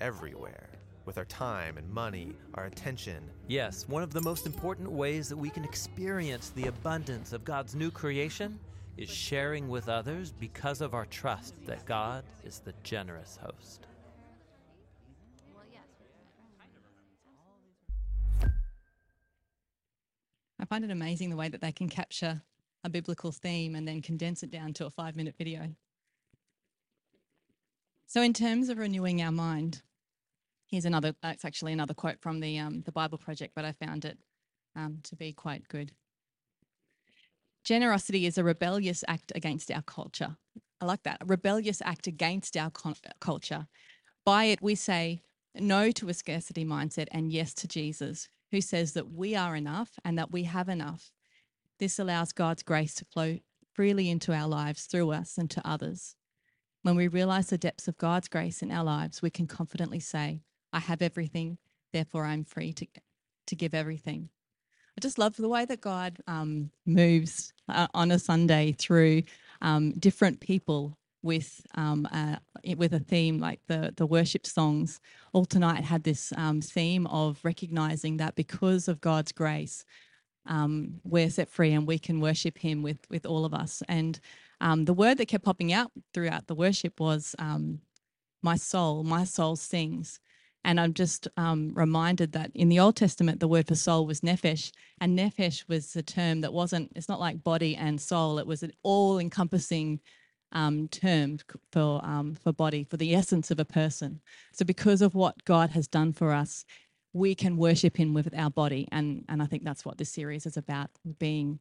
everywhere. 0.00 0.68
With 1.10 1.18
our 1.18 1.24
time 1.24 1.76
and 1.76 1.90
money, 1.90 2.36
our 2.54 2.66
attention. 2.66 3.28
Yes, 3.48 3.88
one 3.88 4.04
of 4.04 4.12
the 4.12 4.22
most 4.22 4.46
important 4.46 4.88
ways 4.92 5.28
that 5.28 5.36
we 5.36 5.50
can 5.50 5.64
experience 5.64 6.50
the 6.50 6.68
abundance 6.68 7.32
of 7.32 7.44
God's 7.44 7.74
new 7.74 7.90
creation 7.90 8.60
is 8.96 9.10
sharing 9.10 9.68
with 9.68 9.88
others 9.88 10.30
because 10.30 10.80
of 10.80 10.94
our 10.94 11.06
trust 11.06 11.56
that 11.66 11.84
God 11.84 12.22
is 12.44 12.60
the 12.60 12.72
generous 12.84 13.40
host. 13.42 13.88
I 20.60 20.64
find 20.64 20.84
it 20.84 20.92
amazing 20.92 21.30
the 21.30 21.36
way 21.36 21.48
that 21.48 21.60
they 21.60 21.72
can 21.72 21.88
capture 21.88 22.40
a 22.84 22.88
biblical 22.88 23.32
theme 23.32 23.74
and 23.74 23.88
then 23.88 24.00
condense 24.00 24.44
it 24.44 24.52
down 24.52 24.74
to 24.74 24.86
a 24.86 24.90
five 24.90 25.16
minute 25.16 25.34
video. 25.36 25.74
So, 28.06 28.22
in 28.22 28.32
terms 28.32 28.68
of 28.68 28.78
renewing 28.78 29.20
our 29.20 29.32
mind, 29.32 29.82
here's 30.70 30.84
another, 30.84 31.14
uh, 31.22 31.28
it's 31.28 31.44
actually 31.44 31.72
another 31.72 31.94
quote 31.94 32.20
from 32.20 32.40
the, 32.40 32.58
um, 32.58 32.82
the 32.82 32.92
Bible 32.92 33.18
Project, 33.18 33.52
but 33.54 33.64
I 33.64 33.72
found 33.72 34.04
it 34.04 34.18
um, 34.76 34.98
to 35.04 35.16
be 35.16 35.32
quite 35.32 35.68
good. 35.68 35.92
Generosity 37.64 38.26
is 38.26 38.38
a 38.38 38.44
rebellious 38.44 39.04
act 39.08 39.32
against 39.34 39.70
our 39.70 39.82
culture. 39.82 40.36
I 40.80 40.86
like 40.86 41.02
that. 41.02 41.18
A 41.20 41.26
rebellious 41.26 41.82
act 41.84 42.06
against 42.06 42.56
our 42.56 42.70
culture. 43.20 43.66
By 44.24 44.44
it, 44.44 44.62
we 44.62 44.74
say 44.74 45.22
no 45.54 45.90
to 45.90 46.08
a 46.08 46.14
scarcity 46.14 46.64
mindset 46.64 47.08
and 47.10 47.32
yes 47.32 47.52
to 47.54 47.68
Jesus, 47.68 48.28
who 48.50 48.60
says 48.60 48.94
that 48.94 49.12
we 49.12 49.36
are 49.36 49.56
enough 49.56 49.98
and 50.04 50.16
that 50.18 50.30
we 50.30 50.44
have 50.44 50.68
enough. 50.68 51.12
This 51.78 51.98
allows 51.98 52.32
God's 52.32 52.62
grace 52.62 52.94
to 52.96 53.04
flow 53.04 53.38
freely 53.74 54.08
into 54.10 54.32
our 54.32 54.48
lives 54.48 54.84
through 54.84 55.12
us 55.12 55.36
and 55.36 55.50
to 55.50 55.66
others. 55.68 56.16
When 56.82 56.96
we 56.96 57.08
realize 57.08 57.48
the 57.48 57.58
depths 57.58 57.88
of 57.88 57.98
God's 57.98 58.28
grace 58.28 58.62
in 58.62 58.70
our 58.70 58.84
lives, 58.84 59.20
we 59.20 59.30
can 59.30 59.46
confidently 59.46 60.00
say, 60.00 60.40
I 60.72 60.78
have 60.78 61.02
everything, 61.02 61.58
therefore 61.92 62.24
I'm 62.24 62.44
free 62.44 62.72
to, 62.74 62.86
to 63.46 63.56
give 63.56 63.74
everything. 63.74 64.28
I 64.96 65.00
just 65.00 65.18
love 65.18 65.36
the 65.36 65.48
way 65.48 65.64
that 65.64 65.80
God 65.80 66.18
um, 66.26 66.70
moves 66.84 67.52
uh, 67.68 67.86
on 67.94 68.10
a 68.10 68.18
Sunday 68.18 68.72
through 68.72 69.22
um, 69.62 69.92
different 69.92 70.40
people 70.40 70.96
with 71.22 71.66
um, 71.74 72.08
uh, 72.12 72.36
with 72.76 72.92
a 72.94 72.98
theme 72.98 73.38
like 73.38 73.60
the 73.66 73.92
the 73.96 74.06
worship 74.06 74.46
songs. 74.46 75.00
All 75.32 75.44
tonight 75.44 75.84
had 75.84 76.04
this 76.04 76.32
um, 76.36 76.60
theme 76.60 77.06
of 77.06 77.38
recognizing 77.44 78.16
that 78.16 78.34
because 78.34 78.88
of 78.88 79.00
God's 79.00 79.32
grace, 79.32 79.84
um, 80.46 81.00
we're 81.04 81.30
set 81.30 81.48
free 81.48 81.72
and 81.72 81.86
we 81.86 81.98
can 81.98 82.20
worship 82.20 82.58
Him 82.58 82.82
with 82.82 82.98
with 83.10 83.26
all 83.26 83.44
of 83.44 83.54
us. 83.54 83.82
And 83.88 84.18
um, 84.60 84.86
the 84.86 84.94
word 84.94 85.18
that 85.18 85.26
kept 85.26 85.44
popping 85.44 85.72
out 85.72 85.92
throughout 86.12 86.46
the 86.46 86.54
worship 86.54 87.00
was 87.00 87.34
"my 88.42 88.56
soul." 88.56 89.04
My 89.04 89.24
soul 89.24 89.56
sings. 89.56 90.20
And 90.64 90.78
I'm 90.78 90.92
just 90.92 91.26
um, 91.36 91.72
reminded 91.74 92.32
that 92.32 92.50
in 92.54 92.68
the 92.68 92.80
Old 92.80 92.96
Testament, 92.96 93.40
the 93.40 93.48
word 93.48 93.66
for 93.66 93.74
soul 93.74 94.06
was 94.06 94.20
nephesh, 94.20 94.72
and 95.00 95.18
nephesh 95.18 95.66
was 95.68 95.96
a 95.96 96.02
term 96.02 96.42
that 96.42 96.52
wasn't, 96.52 96.92
it's 96.94 97.08
not 97.08 97.20
like 97.20 97.42
body 97.42 97.74
and 97.74 98.00
soul, 98.00 98.38
it 98.38 98.46
was 98.46 98.62
an 98.62 98.72
all 98.82 99.18
encompassing 99.18 100.00
um, 100.52 100.88
term 100.88 101.38
for, 101.72 102.04
um, 102.04 102.34
for 102.34 102.52
body, 102.52 102.84
for 102.84 102.96
the 102.96 103.14
essence 103.14 103.50
of 103.50 103.58
a 103.58 103.64
person. 103.64 104.20
So, 104.52 104.64
because 104.64 105.00
of 105.00 105.14
what 105.14 105.44
God 105.44 105.70
has 105.70 105.86
done 105.88 106.12
for 106.12 106.32
us, 106.32 106.64
we 107.12 107.34
can 107.34 107.56
worship 107.56 107.96
Him 107.96 108.12
with 108.12 108.36
our 108.36 108.50
body. 108.50 108.86
And, 108.92 109.24
and 109.28 109.42
I 109.42 109.46
think 109.46 109.64
that's 109.64 109.84
what 109.84 109.96
this 109.96 110.10
series 110.10 110.46
is 110.46 110.56
about 110.56 110.90
being 111.18 111.60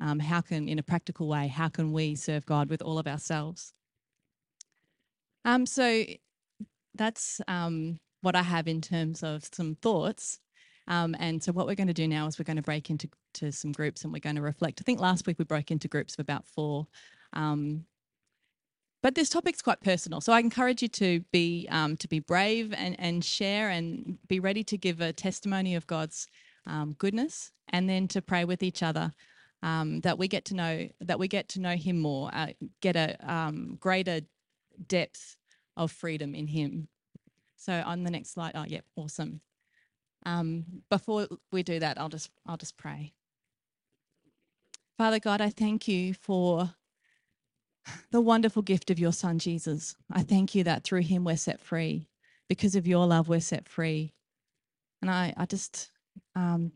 um, 0.00 0.18
how 0.18 0.40
can, 0.40 0.68
in 0.68 0.78
a 0.78 0.82
practical 0.82 1.28
way, 1.28 1.48
how 1.48 1.68
can 1.68 1.92
we 1.92 2.14
serve 2.14 2.46
God 2.46 2.68
with 2.68 2.82
all 2.82 2.98
of 2.98 3.06
ourselves? 3.06 3.72
Um, 5.44 5.66
so, 5.66 6.04
that's 6.94 7.40
um, 7.46 8.00
what 8.28 8.36
I 8.36 8.42
have 8.42 8.68
in 8.68 8.82
terms 8.82 9.22
of 9.22 9.48
some 9.54 9.74
thoughts. 9.76 10.38
Um, 10.86 11.16
and 11.18 11.42
so, 11.42 11.50
what 11.50 11.66
we're 11.66 11.74
going 11.74 11.88
to 11.88 11.94
do 11.94 12.06
now 12.06 12.26
is 12.26 12.38
we're 12.38 12.44
going 12.44 12.56
to 12.58 12.62
break 12.62 12.90
into 12.90 13.08
to 13.34 13.50
some 13.52 13.72
groups 13.72 14.04
and 14.04 14.12
we're 14.12 14.18
going 14.18 14.36
to 14.36 14.42
reflect. 14.42 14.82
I 14.82 14.84
think 14.84 15.00
last 15.00 15.26
week 15.26 15.38
we 15.38 15.46
broke 15.46 15.70
into 15.70 15.88
groups 15.88 16.12
of 16.12 16.20
about 16.20 16.46
four. 16.46 16.86
Um, 17.32 17.86
but 19.02 19.14
this 19.14 19.30
topic's 19.30 19.62
quite 19.62 19.80
personal, 19.80 20.20
so 20.20 20.34
I 20.34 20.40
encourage 20.40 20.82
you 20.82 20.88
to 20.88 21.20
be 21.32 21.66
um, 21.70 21.96
to 21.96 22.08
be 22.08 22.18
brave 22.18 22.74
and 22.74 23.00
and 23.00 23.24
share 23.24 23.70
and 23.70 24.18
be 24.28 24.40
ready 24.40 24.62
to 24.64 24.76
give 24.76 25.00
a 25.00 25.14
testimony 25.14 25.74
of 25.74 25.86
God's 25.86 26.28
um, 26.66 26.96
goodness, 26.98 27.50
and 27.70 27.88
then 27.88 28.08
to 28.08 28.20
pray 28.20 28.44
with 28.44 28.62
each 28.62 28.82
other 28.82 29.12
um, 29.62 30.00
that 30.00 30.18
we 30.18 30.28
get 30.28 30.44
to 30.46 30.54
know 30.54 30.86
that 31.00 31.18
we 31.18 31.28
get 31.28 31.48
to 31.50 31.60
know 31.62 31.76
Him 31.76 31.98
more, 31.98 32.28
uh, 32.34 32.48
get 32.82 32.94
a 32.94 33.16
um, 33.26 33.78
greater 33.80 34.20
depth 34.86 35.38
of 35.78 35.90
freedom 35.90 36.34
in 36.34 36.46
Him. 36.46 36.88
So 37.58 37.82
on 37.84 38.04
the 38.04 38.10
next 38.10 38.30
slide, 38.30 38.52
oh 38.54 38.64
yep, 38.66 38.84
awesome. 38.96 39.40
Um, 40.24 40.64
before 40.88 41.28
we 41.52 41.62
do 41.62 41.78
that, 41.80 42.00
I'll 42.00 42.08
just 42.08 42.30
I'll 42.46 42.56
just 42.56 42.78
pray. 42.78 43.12
Father 44.96 45.18
God, 45.18 45.40
I 45.40 45.50
thank 45.50 45.86
you 45.86 46.14
for 46.14 46.74
the 48.10 48.20
wonderful 48.20 48.62
gift 48.62 48.90
of 48.90 48.98
your 48.98 49.12
Son 49.12 49.38
Jesus. 49.38 49.96
I 50.10 50.22
thank 50.22 50.54
you 50.54 50.64
that 50.64 50.84
through 50.84 51.02
Him 51.02 51.24
we're 51.24 51.36
set 51.36 51.60
free. 51.60 52.08
Because 52.48 52.74
of 52.74 52.86
your 52.86 53.06
love, 53.06 53.28
we're 53.28 53.40
set 53.40 53.68
free. 53.68 54.14
And 55.02 55.10
I, 55.10 55.34
I 55.36 55.44
just 55.44 55.90
um, 56.34 56.72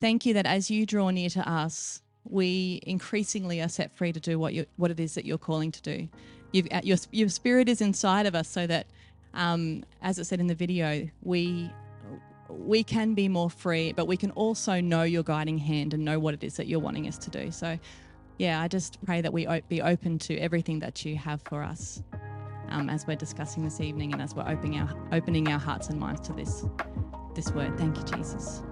thank 0.00 0.24
you 0.24 0.34
that 0.34 0.46
as 0.46 0.70
you 0.70 0.86
draw 0.86 1.10
near 1.10 1.28
to 1.30 1.48
us, 1.48 2.00
we 2.24 2.80
increasingly 2.86 3.60
are 3.60 3.68
set 3.68 3.92
free 3.92 4.12
to 4.12 4.20
do 4.20 4.38
what 4.38 4.54
you 4.54 4.64
what 4.76 4.90
it 4.90 4.98
is 4.98 5.14
that 5.14 5.26
you're 5.26 5.38
calling 5.38 5.70
to 5.72 5.82
do. 5.82 6.08
You've, 6.52 6.68
your 6.82 6.96
your 7.12 7.28
spirit 7.28 7.68
is 7.68 7.80
inside 7.80 8.26
of 8.26 8.34
us, 8.34 8.48
so 8.48 8.66
that, 8.66 8.86
um, 9.34 9.84
as 10.02 10.18
it 10.18 10.24
said 10.24 10.40
in 10.40 10.46
the 10.46 10.54
video, 10.54 11.08
we 11.22 11.70
we 12.48 12.84
can 12.84 13.14
be 13.14 13.28
more 13.28 13.50
free, 13.50 13.92
but 13.92 14.06
we 14.06 14.16
can 14.16 14.30
also 14.32 14.80
know 14.80 15.02
your 15.02 15.22
guiding 15.22 15.58
hand 15.58 15.94
and 15.94 16.04
know 16.04 16.18
what 16.18 16.34
it 16.34 16.44
is 16.44 16.56
that 16.56 16.66
you're 16.66 16.80
wanting 16.80 17.08
us 17.08 17.18
to 17.18 17.30
do. 17.30 17.50
So, 17.50 17.78
yeah, 18.38 18.60
I 18.60 18.68
just 18.68 19.02
pray 19.04 19.20
that 19.20 19.32
we 19.32 19.48
be 19.68 19.82
open 19.82 20.18
to 20.20 20.36
everything 20.38 20.78
that 20.80 21.04
you 21.04 21.16
have 21.16 21.42
for 21.42 21.62
us 21.62 22.02
um, 22.68 22.88
as 22.90 23.06
we're 23.06 23.16
discussing 23.16 23.64
this 23.64 23.80
evening 23.80 24.12
and 24.12 24.22
as 24.22 24.34
we're 24.34 24.48
opening 24.48 24.78
our 24.78 25.08
opening 25.12 25.48
our 25.48 25.58
hearts 25.58 25.88
and 25.88 25.98
minds 25.98 26.20
to 26.22 26.32
this 26.32 26.64
this 27.34 27.50
word. 27.50 27.76
Thank 27.76 27.96
you, 27.96 28.04
Jesus. 28.04 28.62